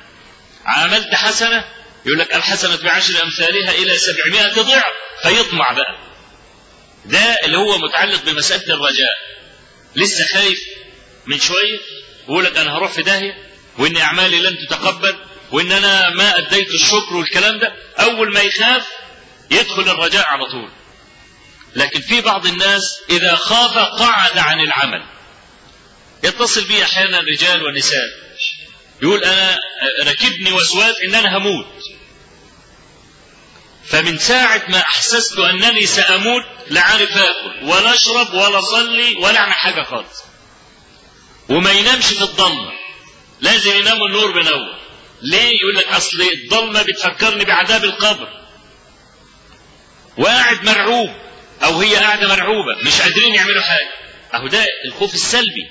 [0.67, 1.65] عملت حسنة.
[2.07, 4.85] يقول لك الحسنة بعشر أمثالها إلى سبعمائة ضعف.
[5.23, 5.99] فيطمع بقى.
[7.05, 9.15] ده اللي هو متعلق بمسألة الرجاء.
[9.97, 10.61] لسه خايف
[11.27, 11.79] من شوية.
[12.29, 13.52] ويقول لك أنا هروح في داهية.
[13.79, 15.17] وإن أعمالي لن تتقبل
[15.53, 18.87] وإن أنا ما أديت الشكر والكلام ده أول ما يخاف
[19.51, 20.71] يدخل الرجاء على طول.
[21.75, 25.03] لكن في بعض الناس إذا خاف قعد عن العمل.
[26.25, 28.09] يتصل بي أحيانا رجال ونساء.
[29.03, 29.61] يقول أنا
[30.01, 31.67] ركبني وسواس إن أنا هموت.
[33.87, 39.53] فمن ساعة ما أحسست أنني سأموت لا عارف آكل ولا أشرب ولا أصلي ولا أعمل
[39.53, 40.23] حاجة خالص.
[41.49, 42.73] وما ينامش في الضلمة.
[43.43, 44.79] لازم ينام النور منور
[45.23, 48.29] ليه يقول لك أصل الضلمة بتفكرني بعذاب القبر؟
[50.19, 51.11] وقاعد مرعوب
[51.63, 53.91] أو هي قاعدة مرعوبة مش قادرين يعملوا حاجة.
[54.35, 55.71] أهو ده الخوف السلبي.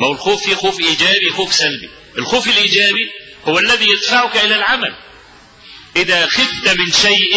[0.00, 1.90] ما هو الخوف فيه خوف إيجابي خوف سلبي.
[2.18, 3.10] الخوف الإيجابي
[3.44, 4.96] هو الذي يدفعك إلى العمل.
[5.96, 7.36] إذا خفت من شيء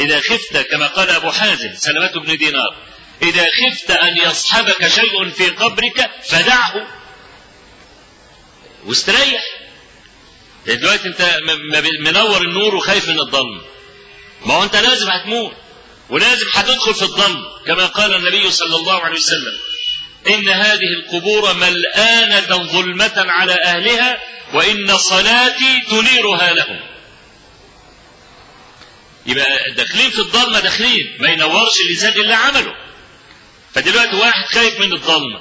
[0.00, 2.76] إذا خفت كما قال أبو حازم سلمة بن دينار
[3.22, 7.01] إذا خفت أن يصحبك شيء في قبرك فدعه.
[8.86, 9.42] واستريح.
[10.66, 11.38] دلوقتي أنت
[12.00, 13.62] منور النور وخايف من الظلم
[14.46, 15.52] ما هو أنت لازم هتموت
[16.10, 19.58] ولازم هتدخل في الظلم كما قال النبي صلى الله عليه وسلم.
[20.28, 24.18] إن هذه القبور ملآنة ظلمة على أهلها
[24.54, 26.80] وإن صلاتي تنيرها لهم.
[29.26, 32.74] يبقى داخلين في الضلمه داخلين ما ينورش اللسان الا عمله.
[33.74, 35.40] فدلوقتي واحد خايف من الضلمه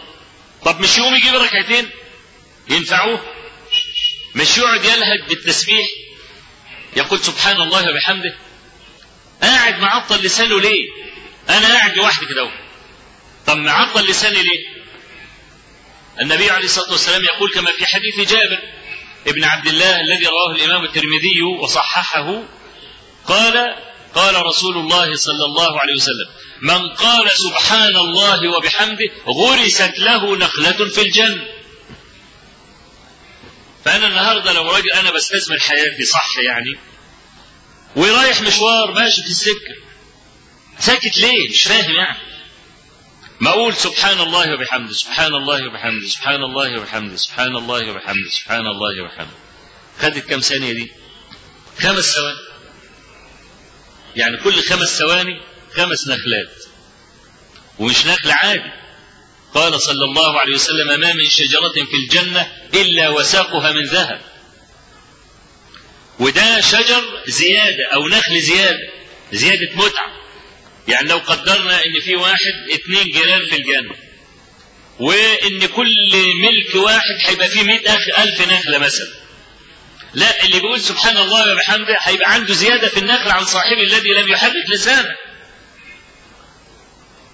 [0.65, 1.89] طب مش يقوم يجيب ركعتين؟
[2.71, 3.21] ينفعوه؟
[4.36, 5.88] مش يقعد يلهج بالتسبيح؟
[6.97, 8.36] يقول سبحان الله وبحمده
[9.41, 10.89] قاعد معطل لسانه ليه؟
[11.49, 12.51] أنا قاعد لوحدي كده
[13.47, 14.81] طب معطل لساني ليه؟
[16.21, 18.60] النبي عليه الصلاة والسلام يقول كما في حديث جابر
[19.27, 22.43] ابن عبد الله الذي رواه الإمام الترمذي وصححه
[23.27, 23.75] قال
[24.15, 26.27] قال رسول الله صلى الله عليه وسلم
[26.62, 31.47] من قال سبحان الله وبحمده غرست له نخلة في الجنة.
[33.86, 36.80] فأنا النهاردة لو راجل أنا بستثمر حياتي صح يعني؟
[37.96, 39.76] ورايح مشوار ماشي في السكة.
[40.80, 42.17] ساكت ليه؟ مش فاهم يعني.
[43.39, 48.67] ما أقول سبحان الله وبحمده سبحان الله وبحمده سبحان الله وبحمده سبحان الله وبحمده سبحان
[48.67, 49.38] الله وبحمده.
[50.00, 50.91] خدت كم ثانية دي؟
[51.80, 52.38] خمس ثواني.
[54.15, 55.41] يعني كل خمس ثواني
[55.76, 56.63] خمس نخلات.
[57.80, 58.81] ومش نخل عادي.
[59.54, 64.22] قال صلى الله عليه وسلم ما من شجرة في الجنة إلا وساقها من ذهب.
[66.20, 68.89] وده شجر زيادة أو نخل زيادة
[69.32, 70.12] زيادة متعة.
[70.88, 73.95] يعني لو قدرنا إن في واحد اتنين جيران في الجنة
[74.99, 76.10] وإن كل
[76.41, 79.08] ملك واحد هيبقى فيه مئة ألف نخلة مثلا.
[80.14, 84.28] لا اللي بيقول سبحان الله وبحمده هيبقى عنده زيادة في النخل عن صاحبه الذي لم
[84.28, 85.16] يحرك لسانه.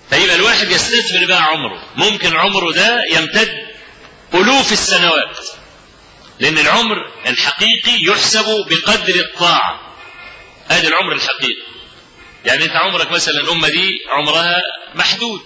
[0.09, 3.67] فيبقى الواحد يستثمر بقى عمره، ممكن عمره ده يمتد
[4.33, 5.37] ألوف السنوات.
[6.39, 6.95] لأن العمر
[7.25, 9.95] الحقيقي يحسب بقدر الطاعة.
[10.69, 11.67] ادي العمر الحقيقي.
[12.45, 14.61] يعني أنت عمرك مثلا الأمة دي عمرها
[14.95, 15.41] محدود.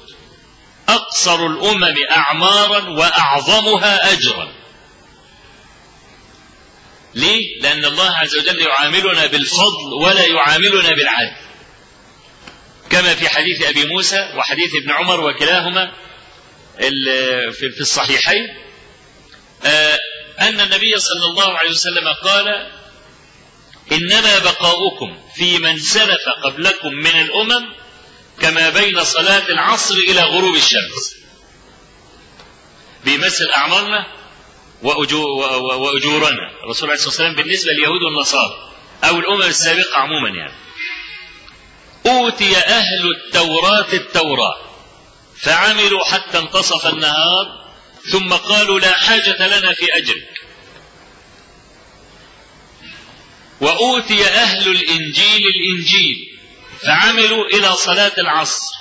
[0.89, 4.51] أقصر الأمم أعمارا وأعظمها أجرا.
[7.15, 11.35] ليه؟ لأن الله عز وجل يعاملنا بالفضل ولا يعاملنا بالعدل
[12.91, 15.91] كما في حديث أبي موسى وحديث ابن عمر وكلاهما
[17.51, 18.47] في الصحيحين
[20.41, 22.71] أن النبي صلى الله عليه وسلم قال
[23.91, 27.65] إنما بقاؤكم في من سلف قبلكم من الأمم
[28.41, 31.15] كما بين صلاة العصر إلى غروب الشمس.
[33.05, 34.07] بيمثل أعمارنا
[34.83, 36.51] وأجورنا.
[36.63, 38.71] الرسول عليه الصلاة والسلام بالنسبة لليهود والنصارى
[39.03, 40.53] أو الأمم السابقة عموما يعني.
[42.05, 44.57] أوتي أهل التوراة التوراة
[45.41, 47.71] فعملوا حتى انتصف النهار
[48.11, 50.41] ثم قالوا لا حاجة لنا في أجرك
[53.61, 56.39] وأوتي أهل الإنجيل الإنجيل
[56.85, 58.71] فعملوا إلى صلاة العصر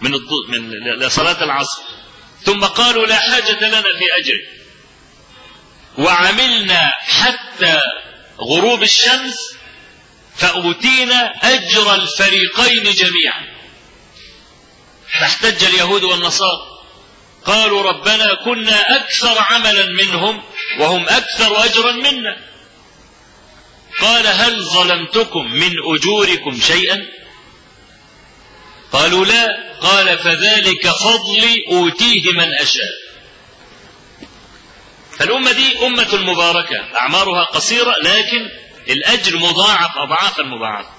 [0.00, 0.10] من.
[0.48, 1.82] من لصلاة العصر
[2.44, 4.48] ثم قالوا لا حاجة لنا في أجرك
[5.98, 7.80] وعملنا حتى
[8.40, 9.53] غروب الشمس
[10.36, 13.54] فأوتينا أجر الفريقين جميعا.
[15.20, 16.74] فاحتج اليهود والنصارى.
[17.44, 20.42] قالوا ربنا كنا أكثر عملا منهم
[20.78, 22.36] وهم أكثر أجرا منا.
[24.00, 27.06] قال هل ظلمتكم من أجوركم شيئا؟
[28.92, 29.74] قالوا لا.
[29.80, 33.04] قال فذلك فضلي أوتيه من أشاء.
[35.18, 40.90] فالأمة دي أمة مباركة أعمارها قصيرة لكن الأجر مضاعف أضعافا مضاعفة.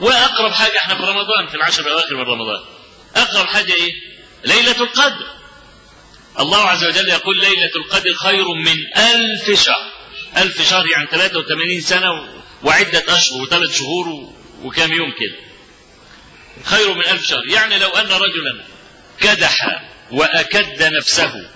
[0.00, 2.60] وأقرب حاجة إحنا في رمضان في العشر الأواخر من رمضان.
[3.16, 3.92] أقرب حاجة إيه؟
[4.44, 5.26] ليلة القدر.
[6.40, 9.92] الله عز وجل يقول ليلة القدر خير من ألف شهر.
[10.36, 12.28] ألف شهر يعني 83 سنة
[12.62, 14.32] وعدة أشهر وثلاث شهور
[14.62, 15.36] وكام يوم كده.
[16.64, 17.46] خير من ألف شهر.
[17.46, 18.64] يعني لو أن رجلا
[19.20, 21.50] كدح وأكد نفسه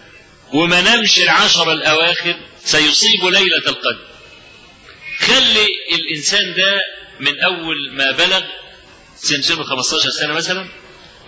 [0.53, 0.81] وما
[1.19, 4.09] العشر الأواخر سيصيب ليلة القدر.
[5.29, 6.81] خلي الإنسان ده
[7.21, 8.43] من أول ما بلغ
[9.17, 10.69] سن سنه 15 سنة مثلا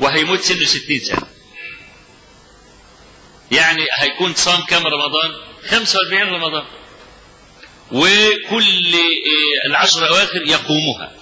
[0.00, 1.26] وهيموت سنه 60 سنة.
[3.52, 5.30] يعني هيكون صام كم رمضان؟
[5.70, 6.64] 45 رمضان.
[7.92, 8.94] وكل
[9.66, 11.12] العشر الأواخر يقومها.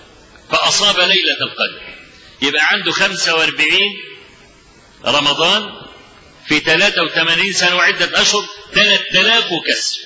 [0.51, 1.95] فأصاب ليلة القدر.
[2.43, 3.81] يبقى عنده 45
[5.05, 5.71] رمضان
[6.49, 9.99] في 83 سنة وعدة أشهر 3000 وكسر.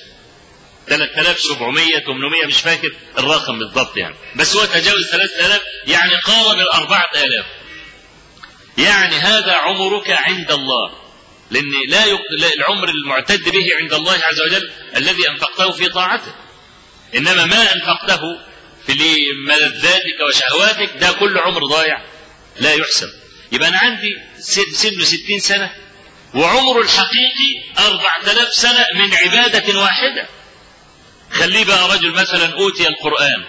[0.97, 4.15] 3700 800 مش فاكر الرقم بالضبط يعني.
[4.37, 7.45] بس هو تجاوز 3000 يعني قارب ال 4000
[8.79, 10.91] يعني هذا عمرك عند الله.
[11.51, 12.21] لأن لا يق...
[12.59, 16.35] العمر المعتد به عند الله عز وجل الذي أنفقته في طاعته.
[17.17, 18.21] إنما ما أنفقته
[18.87, 19.17] في
[19.49, 22.03] ملذاتك وشهواتك ده كل عمر ضايع.
[22.61, 23.09] لا يحسب.
[23.53, 24.17] يبقى أنا عندي
[24.73, 25.75] سن ستين سنة
[26.35, 27.53] وعمر الحقيقي
[27.89, 30.29] أربعة آلاف سنة من عبادة واحدة.
[31.33, 33.45] خليه بقى رجل مثلا أوتي القرآن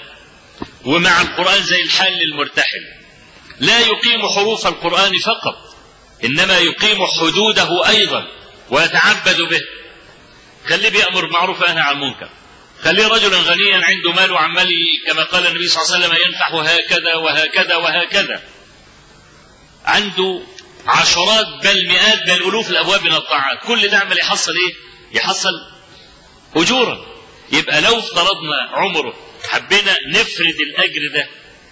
[0.85, 2.81] ومع القرآن زي الحال للمرتحل
[3.59, 5.75] لا يقيم حروف القرآن فقط
[6.25, 8.27] إنما يقيم حدوده أيضا
[8.69, 9.61] ويتعبد به.
[10.69, 12.29] خليه بيأمر بالمعروف وينهى عن المنكر.
[12.83, 14.69] خليه رجلا غنيا عنده مال وعمال
[15.07, 18.41] كما قال النبي صلى الله عليه وسلم ينفح هكذا وهكذا وهكذا.
[19.85, 20.41] عنده
[20.87, 23.57] عشرات بل مئات بل ألوف الأبواب من الطاعات.
[23.67, 24.73] كل ده عمال يحصل إيه؟
[25.17, 25.49] يحصل
[26.55, 27.12] أجورا.
[27.51, 29.13] يبقى لو افترضنا عمره
[29.49, 31.27] حبينا نفرد الأجر ده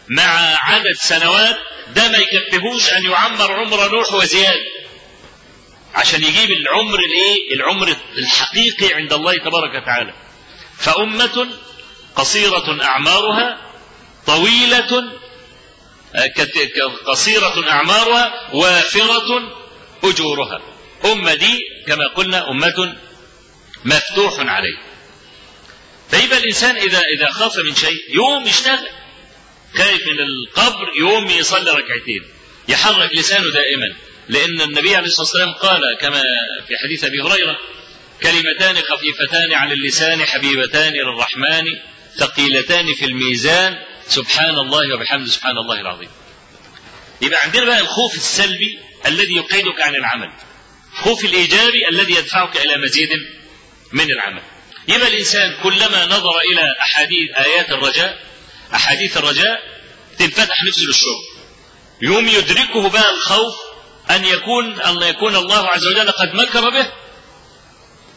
[0.09, 1.57] مع عدد سنوات
[1.95, 4.59] ده ما يكفيهوش أن يعمر عمر نوح وزيادة.
[5.95, 10.13] عشان يجيب العمر الإيه؟ العمر الحقيقي عند الله تبارك وتعالى.
[10.77, 11.47] فأمة
[12.15, 13.57] قصيرة أعمارها
[14.27, 15.11] طويلة
[17.05, 19.41] قصيرة أعمارها وافرة
[20.03, 20.61] أجورها.
[21.05, 22.95] أمة دي كما قلنا أمة
[23.85, 24.77] مفتوح عليه
[26.11, 28.87] فيبقى الإنسان إذا إذا خاف من شيء يوم يشتغل.
[29.77, 32.23] خايف من القبر يوم يصلي ركعتين.
[32.67, 33.95] يحرك لسانه دائما.
[34.29, 36.21] لأن النبي عليه الصلاة والسلام قال كما
[36.67, 37.57] في حديث أبي هريرة
[38.23, 41.65] كلمتان خفيفتان على اللسان حبيبتان للرحمن
[42.17, 46.09] ثقيلتان في الميزان سبحان الله وبحمده سبحان الله العظيم.
[47.21, 50.31] يبقى عندنا بقى الخوف السلبي الذي يقيدك عن العمل.
[50.93, 53.09] الخوف الإيجابي الذي يدفعك إلى مزيد
[53.93, 54.41] من العمل.
[54.87, 58.19] يبقى الإنسان كلما نظر إلى أحاديث آيات الرجاء
[58.73, 59.59] أحاديث الرجاء
[60.19, 61.23] تنفتح نفسه للشغل
[62.01, 63.55] يوم يدركه بقى الخوف
[64.11, 66.91] أن يكون أن يكون الله عز وجل قد مكر به.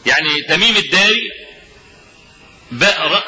[0.07, 1.31] يعني تميم الداري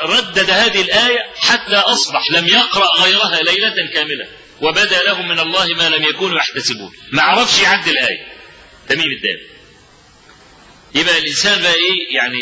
[0.03, 4.29] ردد هذه الآية حتى أصبح لم يقرأ غيرها ليلة كاملة.
[4.61, 6.93] وبدأ لهم من الله ما لم يكونوا يحتسبون.
[7.13, 8.27] ما عرفش يعد الآية.
[8.89, 9.56] تميم الداري.
[10.97, 12.39] يبقى الإنسان بقى إيه؟ يعني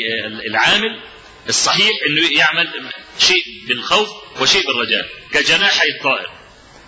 [0.46, 1.00] العامل
[1.48, 4.08] الصحيح إنه يعمل شيء بالخوف
[4.40, 6.30] وشيء بالرجاء كجناحي الطائر.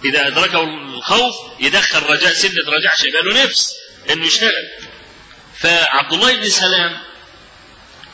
[0.04, 3.74] إذا أدركه الخوف يدخل رجاء سنة رجاء عشان يبقى له نفس
[4.10, 4.68] إنه يشتغل.
[5.58, 6.98] فعبد الله بن سلام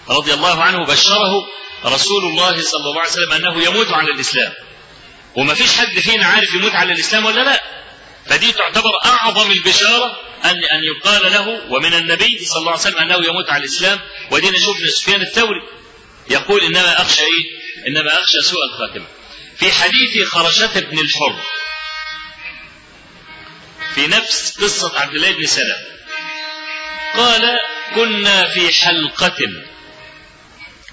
[0.08, 1.48] رضي الله عنه بشره
[1.84, 4.52] رسول الله صلى الله عليه وسلم أنه يموت على الإسلام.
[5.36, 7.62] وما فيش حد فينا عارف يموت على الإسلام ولا لا.
[8.26, 13.14] فدي تعتبر أعظم البشارة ان أن يقال له ومن النبي صلى الله عليه وسلم أنه
[13.26, 15.60] يموت على الإسلام ودينا شفنا سفيان الثوري
[16.30, 19.06] يقول إنما أخشى إيه؟ إنما أخشى سوء الخاتمة.
[19.56, 21.42] في حديث خرشة بن الحر
[23.94, 25.82] في نفس قصة عبد الله بن سلام
[27.16, 27.58] قال
[27.94, 29.38] كنا في حلقة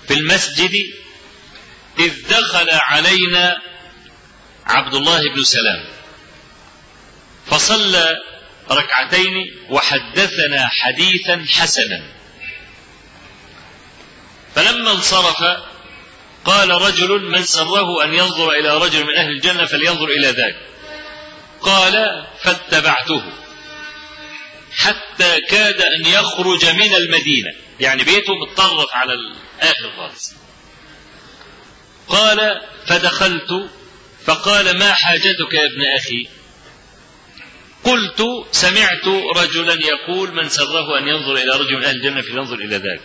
[0.08, 0.86] في المسجد
[2.00, 3.62] إذ دخل علينا
[4.66, 5.86] عبد الله بن سلام
[7.48, 8.18] فصلى
[8.72, 9.34] ركعتين
[9.70, 12.02] وحدثنا حديثا حسنا.
[14.56, 15.44] فلما انصرف
[16.46, 20.56] قال رجل من سره أن ينظر إلى رجل من أهل الجنة فلينظر إلى ذاك.
[21.62, 23.24] قال فاتبعته.
[24.76, 27.52] حتى كاد أن يخرج من المدينة.
[27.80, 30.34] يعني بيته متطرف على الآخر خالص.
[32.08, 33.70] قال فدخلت
[34.26, 36.39] فقال ما حاجتك يا ابن أخي؟
[37.84, 38.22] قلت
[38.52, 43.02] سمعت رجلا يقول من سره أن ينظر إلى رجل من أهل الجنة فلينظر إلى ذاك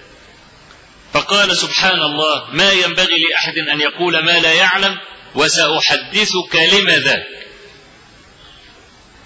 [1.12, 4.98] فقال سبحان الله ما ينبغي لأحد أن يقول ما لا يعلم
[5.34, 7.26] وسأحدثك لم ذاك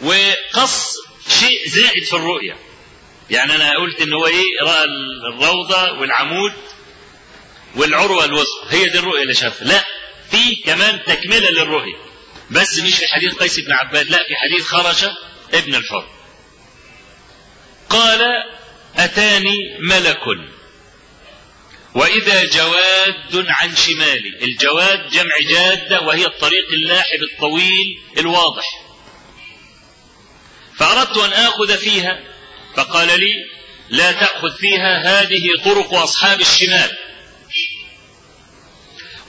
[0.01, 0.96] وقص
[1.40, 2.57] شيء زائد في الرؤيا
[3.30, 4.84] يعني أنا قلت ان هو إيه؟ رأى
[5.32, 6.53] الروضة والعمود
[7.76, 8.66] والعروة الوسطى.
[8.70, 9.64] هي دي الرؤية اللي شافها.
[9.68, 9.84] لا
[10.30, 11.96] في كمان تكملة للرؤية.
[12.51, 15.16] بس مش في حديث قيس بن عباد لا في حديث خرشه
[15.55, 16.09] ابن الحر.
[17.88, 18.20] قال
[18.96, 20.22] أتاني ملك.
[21.94, 24.38] وإذا جواد عن شمالي.
[24.42, 28.64] الجواد جمع جادة وهي الطريق اللاحب الطويل الواضح.
[30.76, 32.20] فأردت أن آخذ فيها
[32.74, 33.34] فقال لي
[33.88, 36.96] لا تأخذ فيها هذه طرق أصحاب الشمال.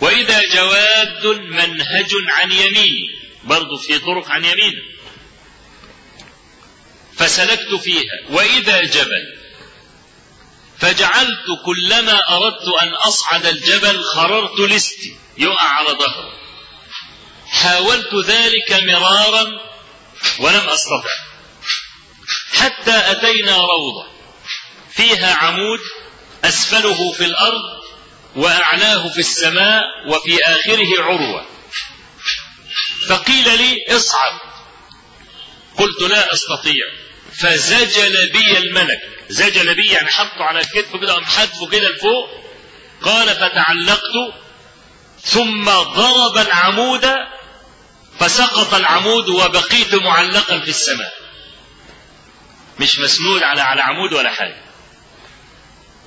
[0.01, 3.19] وإذا جواد منهج عن يميني.
[3.43, 4.81] برضو في طرق عن يمينه
[7.19, 8.19] فسلكت فيها.
[8.29, 9.39] وإذا جبل
[10.79, 15.17] فجعلت كلما أردت أن أصعد الجبل خررت لستي.
[15.37, 16.33] يقع على ظهره
[17.47, 19.61] حاولت ذلك مرارا
[20.39, 21.09] ولم أستطع.
[22.53, 24.07] حتى أتينا روضة
[24.91, 25.79] فيها عمود
[26.43, 27.79] أسفله في الأرض
[28.35, 31.45] واعلاه في السماء وفي آخره عروة.
[33.07, 34.39] فقيل لي اصعد.
[35.77, 36.85] قلت لا أستطيع.
[37.39, 39.01] فزجل بي الملك.
[39.29, 42.29] زجل بي يعني حطه على الكتف كده قام حدفه كده لفوق.
[43.01, 44.33] قال فتعلقت.
[45.21, 47.05] ثم ضرب العمود
[48.19, 51.13] فسقط العمود وبقيت معلقا في السماء.
[52.79, 54.63] مش مسنود على على عمود ولا حاجة.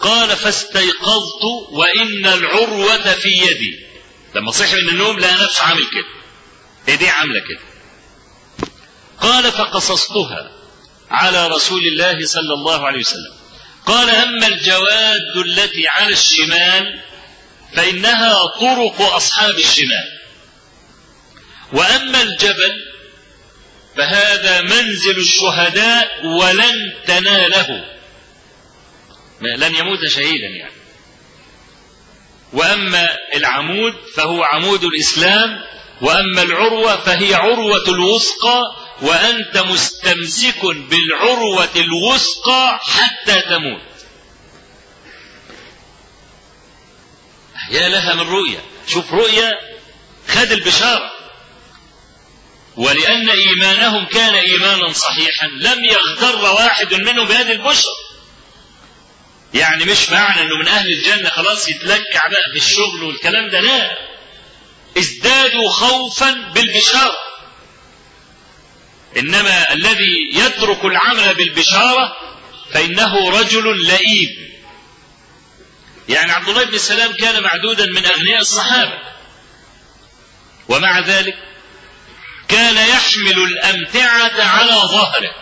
[0.00, 3.86] قال فاستيقظت وإن العروة في يدي.
[4.34, 6.22] لما صحي من النوم لقى نفسه عامل كده.
[6.88, 7.60] ايديه عاملة كده؟
[9.20, 10.61] قال فقصصتها.
[11.12, 13.34] على رسول الله صلى الله عليه وسلم.
[13.86, 17.00] قال أما الجواد التي على الشمال
[17.76, 20.18] فإنها طرق أصحاب الشمال.
[21.72, 22.72] وأما الجبل
[23.96, 27.84] فهذا منزل الشهداء ولن تناله.
[29.40, 30.74] لن يموت شهيدا يعني.
[32.52, 35.60] وأما العمود فهو عمود الإسلام.
[36.00, 38.62] وأما العروة فهي عروة الوثقى.
[39.02, 43.82] وأنت مستمسك بالعروة الوثقى حتى تموت.
[47.70, 49.52] يا لها من رؤيا شوف رؤيا
[50.28, 51.12] خد البشارة.
[52.76, 57.92] ولأن إيمانهم كان إيمانا صحيحا لم يغتر واحد منهم بهذه البشرى
[59.54, 63.98] يعني مش معنى إنه من أهل الجنة خلاص يتلكع بقى في الشغل والكلام ده لا.
[64.98, 67.16] ازدادوا خوفا بالبشارة.
[69.16, 72.16] إنما الذي يترك العمل بالبشارة
[72.72, 74.52] فإنه رجل لئيم.
[76.08, 78.98] يعني عبد الله بن سلام كان معدودا من أغنياء الصحابة.
[80.68, 81.34] ومع ذلك
[82.48, 85.34] كان يحمل الأمتعة على ظهره.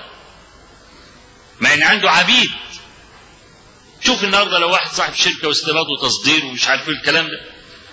[1.60, 2.50] مع إن عنده عبيد.
[4.00, 7.49] شوف النهارده لو واحد صاحب شركة واستيراد وتصدير ومش عارف إيه الكلام ده.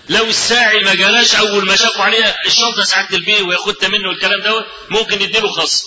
[0.09, 4.65] لو الساعي ما جالاش أول ما شافوا عليها الشنطه ساعة البيع وياخدها منه والكلام دوت
[4.89, 5.85] ممكن يديله خصم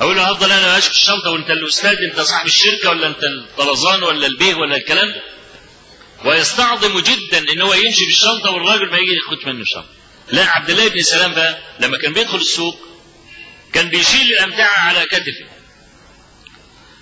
[0.00, 4.02] أقول له هفضل أنا ماشي في الشنطه وأنت الأستاذ أنت صاحب الشركة ولا أنت الطرزان
[4.02, 5.22] ولا البيه ولا الكلام ده؟
[6.24, 9.88] ويستعظم جدا إن هو يمشي بالشنطه والراجل ما يجي ياخد منه شنطه
[10.32, 12.78] لا عبد الله بن سلام بقى لما كان بيدخل السوق
[13.72, 15.46] كان بيشيل الأمتعة على كتفه.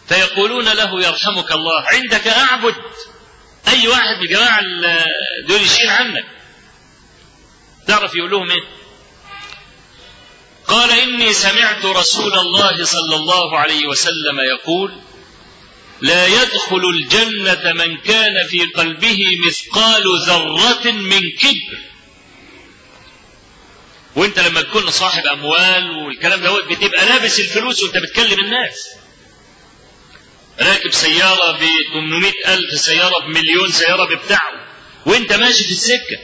[0.09, 2.75] فيقولون له يرحمك الله عندك أعبد.
[3.69, 4.61] أي واحد من الجماعه
[5.49, 6.25] دول يشيل عنك
[7.87, 8.65] تعرف يقول لهم إيه؟
[10.67, 14.93] قال إني سمعت رسول الله صلى الله عليه وسلم يقول
[16.01, 21.79] لا يدخل الجنة من كان في قلبه مثقال ذرة من كبر.
[24.17, 28.89] وأنت لما تكون صاحب أموال والكلام دوت بتبقى لابس الفلوس وأنت بتكلم الناس.
[30.61, 31.61] راكب سيارة ب
[31.93, 34.53] 800 ألف سيارة بمليون سيارة ببتاعه.
[35.07, 36.19] وانت ماشي في السكة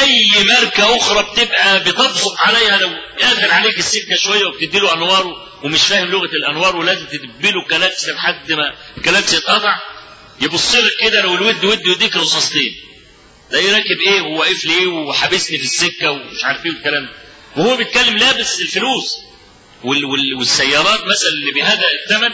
[0.00, 6.08] أي ماركة أخرى بتبقى بتبصق عليها لو قافل عليك السكة شوية وبتديله أنوار ومش فاهم
[6.10, 9.80] لغة الأنوار ولازم تديله كلاكس لحد ما الكلاكس يتقطع
[10.40, 12.76] يبص لك كده لو الود ود يديك رصاصتين.
[13.50, 17.12] تلاقيه راكب إيه وواقف لي إيه وحابسني في السكة ومش عارف إيه الكلام ده.
[17.56, 19.16] وهو بيتكلم لابس الفلوس
[19.84, 22.30] وال وال والسيارات مثلا اللي بهذا الثمن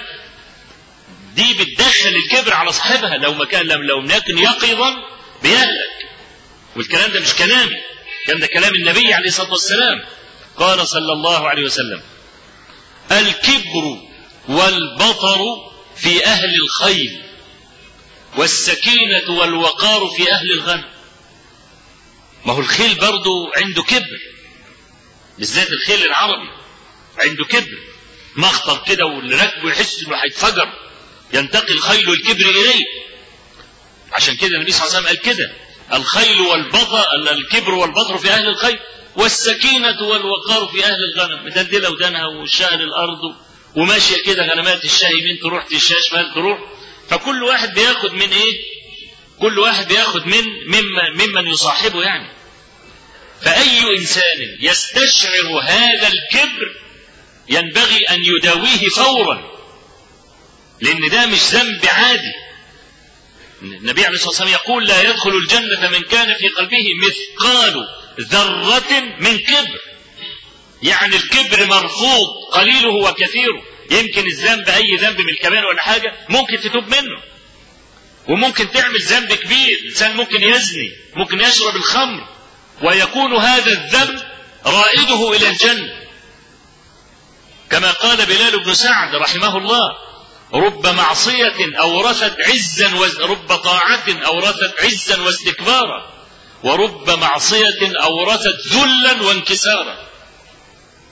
[1.39, 4.97] دي بتدخل الكبر على صاحبها لو ما كان لم لو يكن يقظا
[5.43, 6.09] بيهلك
[6.77, 7.77] والكلام ده مش كلامي
[8.21, 10.05] الكلام ده كلام النبي عليه الصلاة والسلام.
[10.57, 12.03] قال صلى الله عليه وسلم
[13.13, 13.99] الكبر
[14.49, 15.39] والبطر
[15.97, 17.23] في أهل الخيل
[18.37, 20.85] والسكينة والوقار في أهل الغنم.
[22.47, 24.19] ما هو الخيل برضه عنده كبر
[25.39, 26.51] بالذات الخيل العربي
[27.19, 27.79] عنده كبر.
[28.37, 30.73] مخطر كده واللي راكبه يحس إنه هيتفجر.
[31.35, 32.85] ينتقي الخيل الكبر إليه.
[34.13, 35.53] عشان كده النبي صلى الله عليه وسلم قال كده.
[35.93, 38.79] الخيل والبطر الكبر والبطر في أهل الخيل
[39.17, 41.47] والسكينة والوقار في أهل الغنم.
[41.47, 43.37] مدلدلة ودانها وشاء للأرض
[43.75, 46.59] وماشية كده غنمات الشاي يمين تروح تشاء شمال تروح.
[47.11, 48.79] فكل واحد بياخد من إيه؟
[49.41, 52.33] كل واحد بياخد من مما ممن يصاحبه يعني.
[53.43, 56.75] فأي إنسان يستشعر هذا الكبر
[57.49, 59.58] ينبغي أن يداويه فورا.
[60.81, 62.33] لأن ده مش ذنب عادي.
[63.63, 67.75] النبي عليه الصلاة والسلام يقول لا يدخل الجنة من كان في قلبه مثقال
[68.21, 69.81] ذرة من كبر.
[70.83, 73.63] يعني الكبر مرفوض قليله وكثيره.
[73.91, 77.23] يمكن الذنب أي ذنب من الكبائر ولا حاجة ممكن تتوب منه.
[78.29, 82.29] وممكن تعمل ذنب كبير الإنسان ممكن يزني ممكن يشرب الخمر.
[82.83, 84.23] ويكون هذا الذنب
[84.67, 86.09] رائده إلى الجنة.
[87.71, 90.08] كما قال بلال بن سعد رحمه الله
[90.55, 92.89] رب معصية أورثت عزا.
[93.21, 96.19] رب طاعة أورثت عزا واستكبارا.
[96.63, 100.09] ورب معصية أورثت ذلا وانكسارا.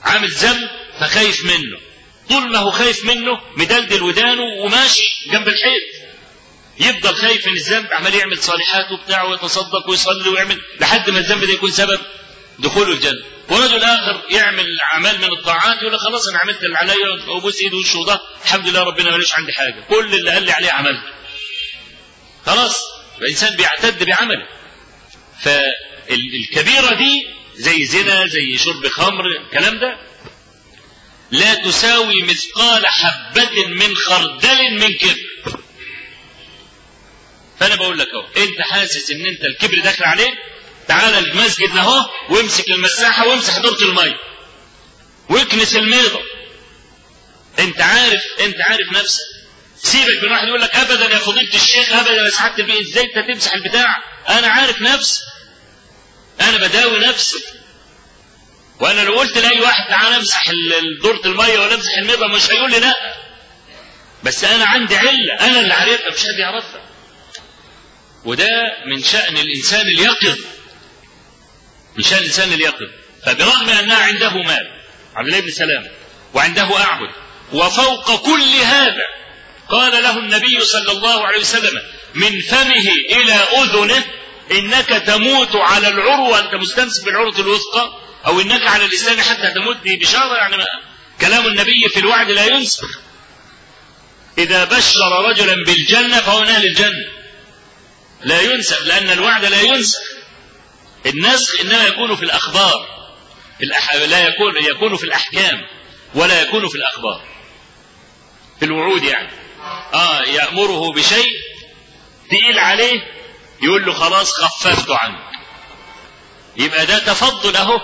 [0.03, 0.69] عامل ذنب
[0.99, 1.77] فخايف منه.
[2.29, 6.07] طول ما هو خايف منه مدلدل ودانه وماشي جنب الحيط.
[6.79, 11.53] يفضل خايف من الذنب عمال يعمل صالحات وبتاع ويتصدق ويصلي ويعمل لحد ما الذنب ده
[11.53, 11.99] يكون سبب
[12.59, 13.36] دخوله الجنة.
[13.49, 18.05] ورجل آخر يعمل أعمال من الطاعات يقول خلاص أنا عملت اللي عليا وبوس إيده وشه
[18.07, 19.83] ده الحمد لله ربنا ماليش عندي حاجة.
[19.89, 21.03] كل اللي قال لي عليه عملته
[22.45, 22.83] خلاص
[23.21, 24.47] الإنسان بيعتد بعمله.
[25.41, 29.97] فالكبيرة دي زي زنا زي شرب خمر الكلام ده
[31.31, 35.59] لا تساوي مثقال حبة من خردل من كبر.
[37.59, 40.33] فأنا بقول لك أهو أنت حاسس إن أنت الكبر داخل عليك
[40.87, 44.17] تعال المسجد اهو وامسك المساحة وامسح دورة المية
[45.29, 46.19] واكنس الميضة
[47.59, 49.21] أنت عارف أنت عارف نفسك.
[49.77, 53.27] سيبك من واحد يقول لك ابدا يا فضيلة الشيخ ابدا يا سعاده البيه إزاي أنت
[53.33, 53.95] تمسح البتاع؟
[54.29, 55.21] أنا عارف نفسي.
[56.41, 57.43] أنا بداوي نفسي.
[58.79, 60.51] وأنا لو قلت لأي واحد تعالى امسح
[61.03, 63.15] دورة الميه ولا امسح الميضة مش هيقول لي لا.
[64.23, 65.33] بس أنا عندي علة.
[65.41, 66.81] أنا اللي عارفها مش حد يعرفها.
[68.25, 68.49] وده
[68.95, 70.37] من شأن الإنسان اليقظ.
[71.97, 72.85] من شان الإنسان اليقظ
[73.25, 74.71] فبرغم أنها عنده مال
[75.15, 75.87] عبد الله بن سلام
[76.33, 77.09] وعنده اعبد
[77.53, 79.07] وفوق كل هذا
[79.69, 81.81] قال له النبي صلى الله عليه وسلم
[82.13, 84.03] من فمه إلى أذنه
[84.51, 87.93] إنك تموت على العروة أنت مستمسك بالعروة الوثقى
[88.25, 90.55] أو إنك على اللسان حتى تموت بشارة يعني
[91.21, 92.99] كلام النبي في الوعد لا ينسخ.
[94.37, 97.07] إذا بشر رجلا بالجنة فهو من أهل الجنة.
[98.23, 99.99] لا ينسخ لأن الوعد لا ينسخ.
[101.07, 102.87] النسخ إنما يكون في الأخبار
[103.63, 103.93] الأح...
[103.95, 105.61] لا يكون يكون في الأحكام
[106.15, 107.27] ولا يكون في الأخبار.
[108.59, 109.31] في الوعود يعني.
[109.93, 111.33] آه يأمره بشيء
[112.29, 113.01] تقيل عليه
[113.61, 115.27] يقول له خلاص خففت عنك
[116.57, 117.79] يبقى ده تفضل أهو.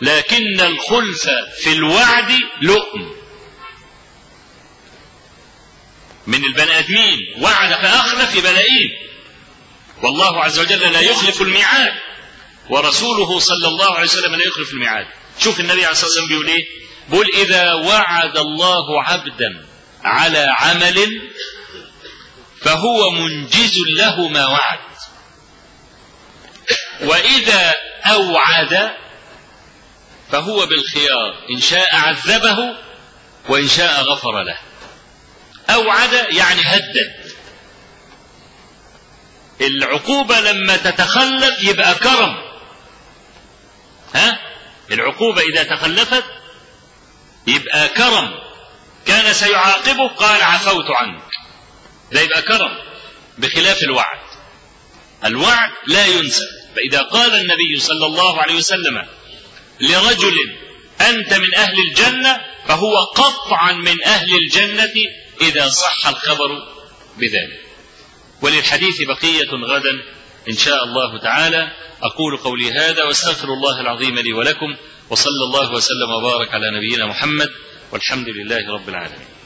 [0.00, 1.28] لكن الخلف
[1.62, 2.32] في الوعد
[2.62, 3.14] لؤم.
[6.26, 8.52] من البني آدمين وعد فأخلف يبقى
[10.02, 11.92] والله عز وجل لا يخلف الميعاد.
[12.70, 15.06] ورسوله صلى الله عليه وسلم لا يخلف الميعاد.
[15.38, 16.66] شوف النبي عليه الصلاة والسلام بيقول إيه؟
[17.08, 19.66] بيقول إذا وعد الله عبدا
[20.04, 21.30] على عمل
[22.62, 24.78] فهو منجز له ما وعد.
[27.00, 27.74] وإذا
[28.06, 28.90] أوعد
[30.32, 31.48] فهو بالخيار.
[31.56, 32.76] إن شاء عذبه
[33.48, 34.58] وإن شاء غفر له.
[35.74, 37.19] أوعد يعني هدد.
[39.60, 42.36] العقوبة لما تتخلف يبقى كرم.
[44.14, 44.38] ها؟
[44.90, 46.24] العقوبة إذا تخلفت
[47.46, 48.30] يبقى كرم.
[49.06, 51.22] كان سيعاقبه قال عفوت عنك.
[52.12, 52.78] ده يبقى كرم
[53.38, 54.18] بخلاف الوعد.
[55.24, 56.44] الوعد لا ينسى.
[56.76, 59.06] فإذا قال النبي صلى الله عليه وسلم
[59.80, 60.34] لرجل
[61.00, 64.92] أنت من أهل الجنة فهو قطعا من أهل الجنة
[65.40, 66.48] إذا صح الخبر
[67.18, 67.69] بذلك.
[68.42, 70.02] وللحديث بقية غدا
[70.50, 71.72] إن شاء الله تعالى.
[72.02, 74.76] أقول قولي هذا واستغفر الله العظيم لي ولكم
[75.10, 77.48] وصلى الله وسلم وبارك على نبينا محمد
[77.92, 79.39] والحمد لله رب العالمين.